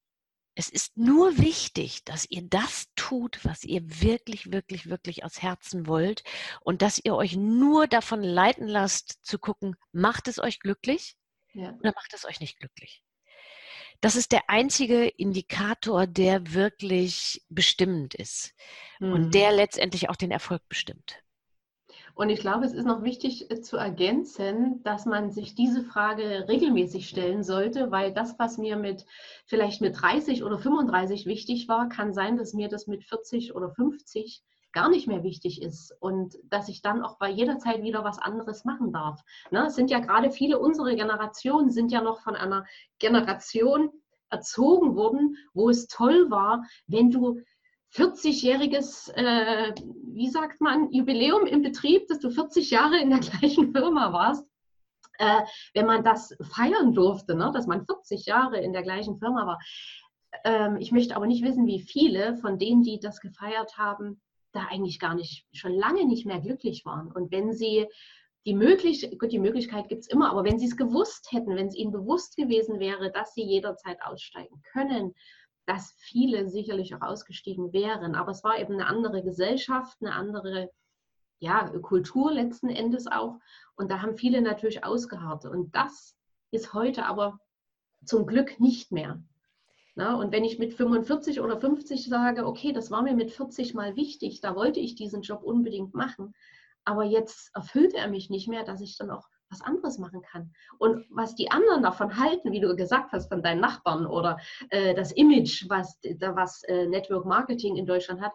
Es 0.58 0.70
ist 0.70 0.96
nur 0.96 1.38
wichtig, 1.38 2.06
dass 2.06 2.30
ihr 2.30 2.44
das 2.44 2.88
tut, 2.96 3.44
was 3.44 3.66
ihr 3.66 3.82
wirklich, 4.02 4.54
wirklich, 4.54 4.90
wirklich 4.90 5.26
aus 5.26 5.42
Herzen 5.42 5.86
wollt 5.86 6.24
und 6.62 6.82
dass 6.82 7.02
ihr 7.04 7.14
euch 7.14 7.36
nur 7.36 7.88
davon 7.88 8.24
leiten 8.24 8.68
lasst, 8.68 9.20
zu 9.22 9.38
gucken, 9.38 9.76
macht 9.92 10.30
es 10.30 10.40
euch 10.40 10.60
glücklich 10.62 11.18
ja. 11.54 11.74
oder 11.80 11.92
macht 11.94 12.14
es 12.14 12.24
euch 12.26 12.40
nicht 12.40 12.58
glücklich. 12.58 13.04
Das 14.00 14.16
ist 14.16 14.32
der 14.32 14.50
einzige 14.50 15.08
Indikator, 15.08 16.08
der 16.08 16.54
wirklich 16.54 17.44
bestimmend 17.50 18.14
ist 18.14 18.54
mhm. 19.00 19.12
und 19.12 19.36
der 19.36 19.52
letztendlich 19.52 20.10
auch 20.10 20.16
den 20.16 20.32
Erfolg 20.32 20.62
bestimmt. 20.70 21.22
Und 22.16 22.30
ich 22.30 22.40
glaube, 22.40 22.66
es 22.66 22.74
ist 22.74 22.86
noch 22.86 23.04
wichtig 23.04 23.52
äh, 23.52 23.62
zu 23.62 23.76
ergänzen, 23.76 24.82
dass 24.84 25.06
man 25.06 25.32
sich 25.32 25.54
diese 25.54 25.84
Frage 25.84 26.46
regelmäßig 26.48 27.10
stellen 27.10 27.44
sollte, 27.44 27.92
weil 27.92 28.14
das, 28.14 28.40
was 28.40 28.58
mir 28.58 28.78
mit 28.78 29.06
vielleicht 29.46 29.82
mit 29.82 30.02
30 30.02 30.44
oder 30.44 30.58
35 30.58 31.26
wichtig 31.26 31.68
war, 31.68 31.90
kann 31.90 32.14
sein, 32.14 32.38
dass 32.38 32.54
mir 32.54 32.70
das 32.70 32.88
mit 32.88 33.04
40 33.04 33.54
oder 33.54 33.70
50 33.70 34.44
gar 34.72 34.90
nicht 34.90 35.08
mehr 35.08 35.24
wichtig 35.24 35.62
ist 35.62 35.96
und 36.00 36.38
dass 36.44 36.70
ich 36.70 36.82
dann 36.82 37.02
auch 37.02 37.18
bei 37.18 37.30
jeder 37.30 37.60
Zeit 37.60 37.82
wieder 37.84 38.04
was 38.04 38.20
anderes 38.20 38.66
machen 38.66 38.92
darf. 38.92 39.22
Ne? 39.52 39.68
Es 39.68 39.76
sind 39.76 39.90
ja 39.90 40.00
gerade 40.00 40.32
viele 40.32 40.60
unserer 40.60 40.96
Generation 40.96 41.70
sind 41.70 41.92
ja 41.92 42.02
noch 42.02 42.22
von 42.22 42.36
einer 42.36 42.66
Generation 43.00 43.90
erzogen 44.30 44.96
worden, 44.96 45.38
wo 45.54 45.70
es 45.70 45.88
toll 45.88 46.30
war, 46.30 46.66
wenn 46.88 47.10
du 47.10 47.40
40-jähriges, 47.96 49.10
äh, 49.14 49.74
wie 50.14 50.30
sagt 50.30 50.60
man, 50.60 50.92
Jubiläum 50.92 51.46
im 51.46 51.62
Betrieb, 51.62 52.08
dass 52.08 52.20
du 52.20 52.30
40 52.30 52.70
Jahre 52.72 53.00
in 53.00 53.10
der 53.10 53.20
gleichen 53.40 53.74
Firma 53.74 54.12
warst. 54.12 54.46
Äh, 55.18 55.42
wenn 55.74 55.86
man 55.86 56.04
das 56.04 56.36
feiern 56.42 56.94
durfte, 56.94 57.36
ne, 57.36 57.50
dass 57.54 57.68
man 57.68 57.86
40 57.86 58.26
Jahre 58.26 58.60
in 58.60 58.74
der 58.74 58.84
gleichen 58.84 59.18
Firma 59.18 59.48
war. 59.48 59.60
Ähm, 60.44 60.76
ich 60.78 60.92
möchte 60.92 61.16
aber 61.16 61.26
nicht 61.26 61.44
wissen, 61.44 61.68
wie 61.68 61.80
viele 61.80 62.36
von 62.38 62.60
denen, 62.60 62.84
die 62.84 63.00
das 63.00 63.22
gefeiert 63.22 63.78
haben, 63.78 64.22
da 64.52 64.66
eigentlich 64.70 65.00
gar 65.00 65.16
nicht, 65.16 65.46
schon 65.54 65.74
lange 65.74 66.06
nicht 66.06 66.26
mehr 66.26 66.42
glücklich 66.42 66.84
waren. 66.86 67.12
Und 67.14 67.32
wenn 67.32 67.54
sie 67.54 67.86
die, 68.46 68.54
möglich, 68.54 69.10
gut, 69.18 69.32
die 69.32 69.40
Möglichkeit 69.40 69.88
gibt 69.88 70.02
es 70.02 70.08
immer, 70.08 70.32
aber 70.32 70.44
wenn 70.44 70.60
sie 70.60 70.68
es 70.68 70.76
gewusst 70.76 71.32
hätten, 71.32 71.56
wenn 71.56 71.68
es 71.68 71.76
ihnen 71.76 71.94
bewusst 71.94 72.36
gewesen 72.36 72.80
wäre, 72.80 73.10
dass 73.12 73.34
sie 73.34 73.44
jederzeit 73.44 74.02
aussteigen 74.02 74.62
können 74.74 75.16
dass 75.66 75.94
viele 75.98 76.48
sicherlich 76.48 76.96
auch 76.96 77.02
ausgestiegen 77.02 77.74
wären. 77.74 78.16
Aber 78.16 78.32
es 78.32 78.44
war 78.44 78.60
eben 78.60 78.74
eine 78.74 78.88
andere 78.88 79.24
Gesellschaft, 79.24 79.98
eine 80.02 80.14
andere 80.14 80.70
ja, 81.40 81.68
Kultur 81.80 82.32
letzten 82.32 82.70
Endes 82.70 83.08
auch. 83.08 83.40
Und 83.76 83.92
da 83.92 84.02
haben 84.02 84.18
viele 84.18 84.42
natürlich 84.42 84.84
ausgeharrt. 84.84 85.46
Und 85.46 85.76
das 85.76 86.16
ist 86.52 86.74
heute 86.74 87.06
aber 87.06 87.40
zum 88.06 88.26
Glück 88.26 88.60
nicht 88.60 88.92
mehr. 88.92 89.22
Na, 89.98 90.16
und 90.16 90.34
wenn 90.34 90.44
ich 90.44 90.60
mit 90.60 90.74
45 90.74 91.40
oder 91.40 91.58
50 91.58 92.06
sage, 92.06 92.46
okay, 92.46 92.74
das 92.74 92.92
war 92.92 93.02
mir 93.02 93.14
mit 93.14 93.32
40 93.32 93.74
mal 93.74 93.96
wichtig, 93.96 94.42
da 94.42 94.54
wollte 94.54 94.82
ich 94.82 94.96
diesen 94.96 95.22
Job 95.22 95.42
unbedingt 95.42 95.94
machen, 95.94 96.34
aber 96.84 97.06
jetzt 97.06 97.56
erfüllt 97.56 97.94
er 97.94 98.10
mich 98.10 98.30
nicht 98.30 98.50
mehr, 98.50 98.66
dass 98.66 98.82
ich 98.82 98.98
dann 98.98 99.10
auch 99.10 99.26
was 99.56 99.62
anderes 99.62 99.98
machen 99.98 100.22
kann. 100.22 100.52
Und 100.78 101.06
was 101.10 101.36
die 101.36 101.50
anderen 101.50 101.84
davon 101.84 102.18
halten, 102.18 102.52
wie 102.52 102.60
du 102.60 102.76
gesagt 102.76 103.12
hast, 103.12 103.30
von 103.30 103.42
deinen 103.42 103.62
Nachbarn 103.62 104.06
oder 104.06 104.38
äh, 104.70 104.94
das 104.94 105.12
Image, 105.14 105.66
was, 105.70 105.98
was 106.02 106.64
äh, 106.64 106.88
Network 106.88 107.26
Marketing 107.26 107.78
in 107.78 107.86
Deutschland 107.86 108.22
hat, 108.22 108.34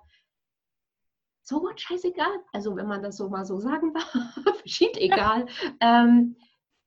so 1.42 1.62
what, 1.62 1.80
scheißegal. 1.80 2.44
Also 2.52 2.74
wenn 2.76 2.86
man 2.86 3.02
das 3.02 3.16
so 3.16 3.28
mal 3.28 3.44
so 3.44 3.58
sagen 3.58 3.92
darf, 4.44 4.62
schied 4.64 4.96
egal. 4.96 5.46
ähm, 5.80 6.36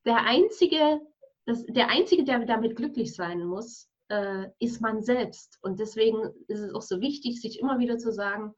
der 0.06 0.26
Einzige, 0.26 1.02
das, 1.46 1.64
der 1.66 1.90
Einzige, 1.90 2.24
der 2.24 2.46
damit 2.46 2.76
glücklich 2.76 3.16
sein 3.16 3.44
muss, 3.44 3.90
äh, 4.10 4.48
ist 4.60 4.82
man 4.82 5.02
selbst. 5.02 5.60
Und 5.62 5.80
deswegen 5.80 6.34
ist 6.48 6.60
es 6.60 6.74
auch 6.74 6.82
so 6.82 7.02
wichtig, 7.02 7.42
sich 7.42 7.60
immer 7.60 7.80
wieder 7.80 7.98
zu 7.98 8.12
sagen, 8.12 8.54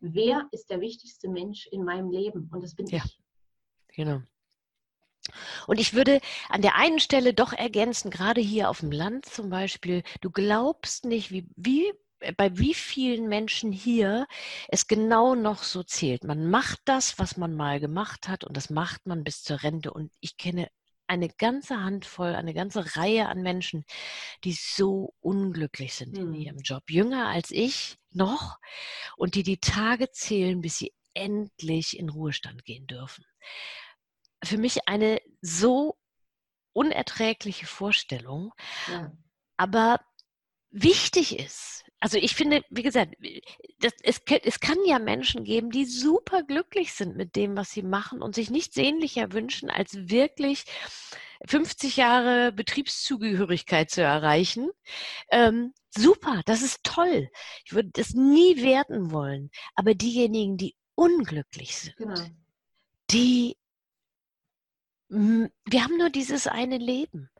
wer 0.00 0.48
ist 0.50 0.70
der 0.70 0.80
wichtigste 0.80 1.28
Mensch 1.28 1.66
in 1.68 1.84
meinem 1.84 2.10
Leben? 2.10 2.50
Und 2.52 2.62
das 2.62 2.74
bin 2.74 2.86
ja. 2.86 3.02
ich. 3.04 3.20
Genau. 3.94 4.20
Und 5.66 5.80
ich 5.80 5.94
würde 5.94 6.20
an 6.48 6.62
der 6.62 6.76
einen 6.76 6.98
Stelle 6.98 7.34
doch 7.34 7.52
ergänzen, 7.52 8.10
gerade 8.10 8.40
hier 8.40 8.70
auf 8.70 8.80
dem 8.80 8.90
Land 8.90 9.26
zum 9.26 9.50
Beispiel, 9.50 10.02
du 10.20 10.30
glaubst 10.30 11.04
nicht, 11.04 11.30
wie, 11.30 11.46
wie 11.56 11.92
bei 12.36 12.56
wie 12.58 12.74
vielen 12.74 13.28
Menschen 13.28 13.72
hier 13.72 14.26
es 14.68 14.86
genau 14.86 15.34
noch 15.34 15.62
so 15.62 15.82
zählt. 15.82 16.24
Man 16.24 16.50
macht 16.50 16.80
das, 16.84 17.18
was 17.18 17.36
man 17.36 17.54
mal 17.54 17.80
gemacht 17.80 18.28
hat 18.28 18.44
und 18.44 18.56
das 18.56 18.70
macht 18.70 19.06
man 19.06 19.24
bis 19.24 19.42
zur 19.42 19.62
Rente. 19.62 19.92
Und 19.92 20.12
ich 20.20 20.36
kenne 20.36 20.68
eine 21.06 21.28
ganze 21.28 21.82
Handvoll, 21.82 22.34
eine 22.34 22.54
ganze 22.54 22.96
Reihe 22.96 23.28
an 23.28 23.42
Menschen, 23.42 23.84
die 24.44 24.52
so 24.52 25.14
unglücklich 25.20 25.94
sind 25.94 26.12
mhm. 26.12 26.20
in 26.20 26.26
hm. 26.26 26.34
ihrem 26.34 26.58
Job. 26.58 26.82
Jünger 26.88 27.28
als 27.28 27.50
ich 27.50 27.96
noch 28.10 28.58
und 29.16 29.34
die 29.34 29.42
die 29.42 29.58
Tage 29.58 30.10
zählen, 30.10 30.60
bis 30.60 30.78
sie 30.78 30.94
endlich 31.14 31.98
in 31.98 32.08
Ruhestand 32.08 32.64
gehen 32.64 32.86
dürfen 32.86 33.24
für 34.42 34.58
mich 34.58 34.88
eine 34.88 35.20
so 35.40 35.98
unerträgliche 36.72 37.66
Vorstellung. 37.66 38.52
Ja. 38.88 39.12
Aber 39.56 40.00
wichtig 40.70 41.38
ist, 41.38 41.84
also 42.00 42.16
ich 42.16 42.34
finde, 42.34 42.64
wie 42.70 42.82
gesagt, 42.82 43.14
das, 43.80 43.92
es, 44.02 44.22
es 44.42 44.60
kann 44.60 44.78
ja 44.86 44.98
Menschen 44.98 45.44
geben, 45.44 45.70
die 45.70 45.84
super 45.84 46.42
glücklich 46.42 46.94
sind 46.94 47.14
mit 47.14 47.36
dem, 47.36 47.56
was 47.56 47.72
sie 47.72 47.82
machen 47.82 48.22
und 48.22 48.34
sich 48.34 48.48
nichts 48.48 48.74
sehnlicher 48.74 49.32
wünschen, 49.32 49.68
als 49.68 49.94
wirklich 49.94 50.64
50 51.46 51.98
Jahre 51.98 52.52
Betriebszugehörigkeit 52.52 53.90
zu 53.90 54.00
erreichen. 54.00 54.70
Ähm, 55.30 55.74
super, 55.90 56.40
das 56.46 56.62
ist 56.62 56.84
toll. 56.84 57.28
Ich 57.66 57.74
würde 57.74 57.90
das 57.92 58.14
nie 58.14 58.62
werten 58.62 59.10
wollen. 59.10 59.50
Aber 59.74 59.94
diejenigen, 59.94 60.56
die 60.56 60.76
unglücklich 60.94 61.76
sind, 61.76 61.96
genau. 61.96 62.20
die 63.10 63.56
wir 65.10 65.84
haben 65.84 65.98
nur 65.98 66.10
dieses 66.10 66.46
eine 66.46 66.78
Leben, 66.78 67.30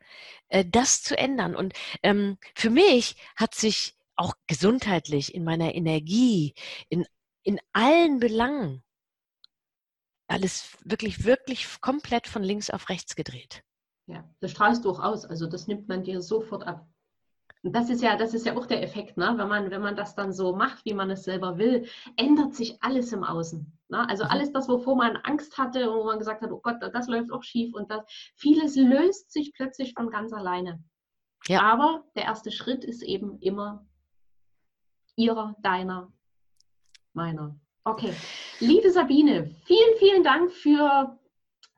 äh, 0.49 0.65
das 0.67 1.03
zu 1.03 1.17
ändern. 1.17 1.55
Und 1.55 1.73
ähm, 2.03 2.37
für 2.55 2.71
mich 2.71 3.17
hat 3.37 3.55
sich 3.55 3.97
auch 4.17 4.35
gesundheitlich, 4.47 5.35
in 5.35 5.45
meiner 5.45 5.75
Energie, 5.75 6.55
in, 6.89 7.07
in 7.43 7.61
allen 7.73 8.19
Belangen, 8.19 8.83
alles 10.27 10.77
wirklich, 10.85 11.25
wirklich 11.25 11.81
komplett 11.81 12.27
von 12.27 12.43
links 12.43 12.71
auf 12.71 12.89
rechts 12.89 13.17
gedreht. 13.17 13.63
Ja, 14.07 14.29
das 14.41 14.51
strahlst 14.51 14.85
du 14.85 14.91
auch 14.91 15.01
aus. 15.01 15.25
Also 15.25 15.47
das 15.47 15.69
nimmt 15.69 15.89
man 15.89 16.03
dir 16.03 16.21
sofort 16.21 16.65
ab. 16.65 16.90
Und 17.63 17.75
das 17.77 17.91
ist 17.91 18.03
ja, 18.03 18.17
das 18.17 18.33
ist 18.33 18.47
ja 18.47 18.57
auch 18.57 18.65
der 18.65 18.83
Effekt, 18.83 19.19
ne? 19.19 19.35
wenn, 19.37 19.49
man, 19.49 19.71
wenn 19.71 19.83
man 19.83 19.95
das 19.95 20.15
dann 20.15 20.33
so 20.33 20.55
macht, 20.55 20.85
wie 20.87 20.95
man 20.95 21.11
es 21.11 21.25
selber 21.25 21.59
will, 21.59 21.87
ändert 22.17 22.55
sich 22.55 22.83
alles 22.83 23.13
im 23.13 23.23
Außen. 23.23 23.71
Ne? 23.89 24.09
Also 24.09 24.25
mhm. 24.25 24.31
alles 24.31 24.53
das, 24.53 24.69
wovor 24.69 24.97
man 24.97 25.17
Angst 25.17 25.59
hatte 25.59 25.91
und 25.91 25.99
wo 25.99 26.05
man 26.05 26.19
gesagt 26.19 26.41
hat, 26.41 26.51
oh 26.53 26.61
Gott, 26.63 26.77
das 26.81 27.09
läuft 27.09 27.31
auch 27.33 27.43
schief 27.43 27.75
und 27.75 27.91
das, 27.91 28.03
vieles 28.35 28.77
löst 28.77 29.31
sich 29.31 29.53
plötzlich 29.53 29.93
von 29.93 30.11
ganz 30.11 30.33
alleine. 30.33 30.83
Ja. 31.49 31.61
Aber 31.61 32.05
der 32.17 32.25
erste 32.25 32.51
Schritt 32.51 32.85
ist 32.85 33.03
eben 33.03 33.39
immer 33.41 33.87
ihrer, 35.17 35.55
deiner, 35.61 36.11
meiner. 37.13 37.59
Okay. 37.85 38.15
Liebe 38.61 38.91
Sabine, 38.91 39.55
vielen, 39.65 39.97
vielen 39.99 40.23
Dank 40.23 40.51
für 40.51 41.19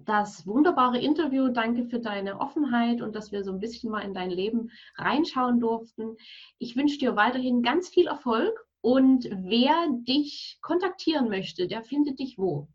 das 0.05 0.47
wunderbare 0.47 0.99
Interview. 0.99 1.49
Danke 1.49 1.85
für 1.85 2.01
deine 2.01 2.41
Offenheit 2.41 3.03
und 3.03 3.15
dass 3.15 3.33
wir 3.33 3.45
so 3.45 3.53
ein 3.53 3.61
bisschen 3.61 3.91
mal 3.91 4.01
in 4.01 4.15
dein 4.15 4.31
Leben 4.31 4.71
reinschauen 4.97 5.61
durften. 5.61 6.17
Ich 6.59 6.77
wünsche 6.77 6.99
dir 6.99 7.17
weiterhin 7.17 7.63
ganz 7.63 7.89
viel 7.89 8.07
Erfolg 8.07 8.67
und 8.81 9.29
wer 9.31 9.89
dich 9.91 10.59
kontaktieren 10.61 11.29
möchte, 11.29 11.69
der 11.69 11.83
findet 11.83 12.19
dich 12.19 12.37
wo? 12.39 12.69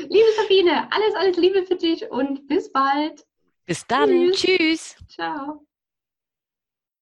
Liebe 0.10 0.28
Sabine, 0.36 0.92
alles, 0.92 1.16
alles 1.16 1.38
Liebe 1.38 1.64
für 1.64 1.76
dich 1.76 2.10
und 2.10 2.48
bis 2.48 2.72
bald. 2.72 3.26
Bis 3.66 3.86
dann. 3.88 4.32
Tschüss. 4.32 4.96
Tschüss. 4.96 4.96
Ciao. 5.08 5.66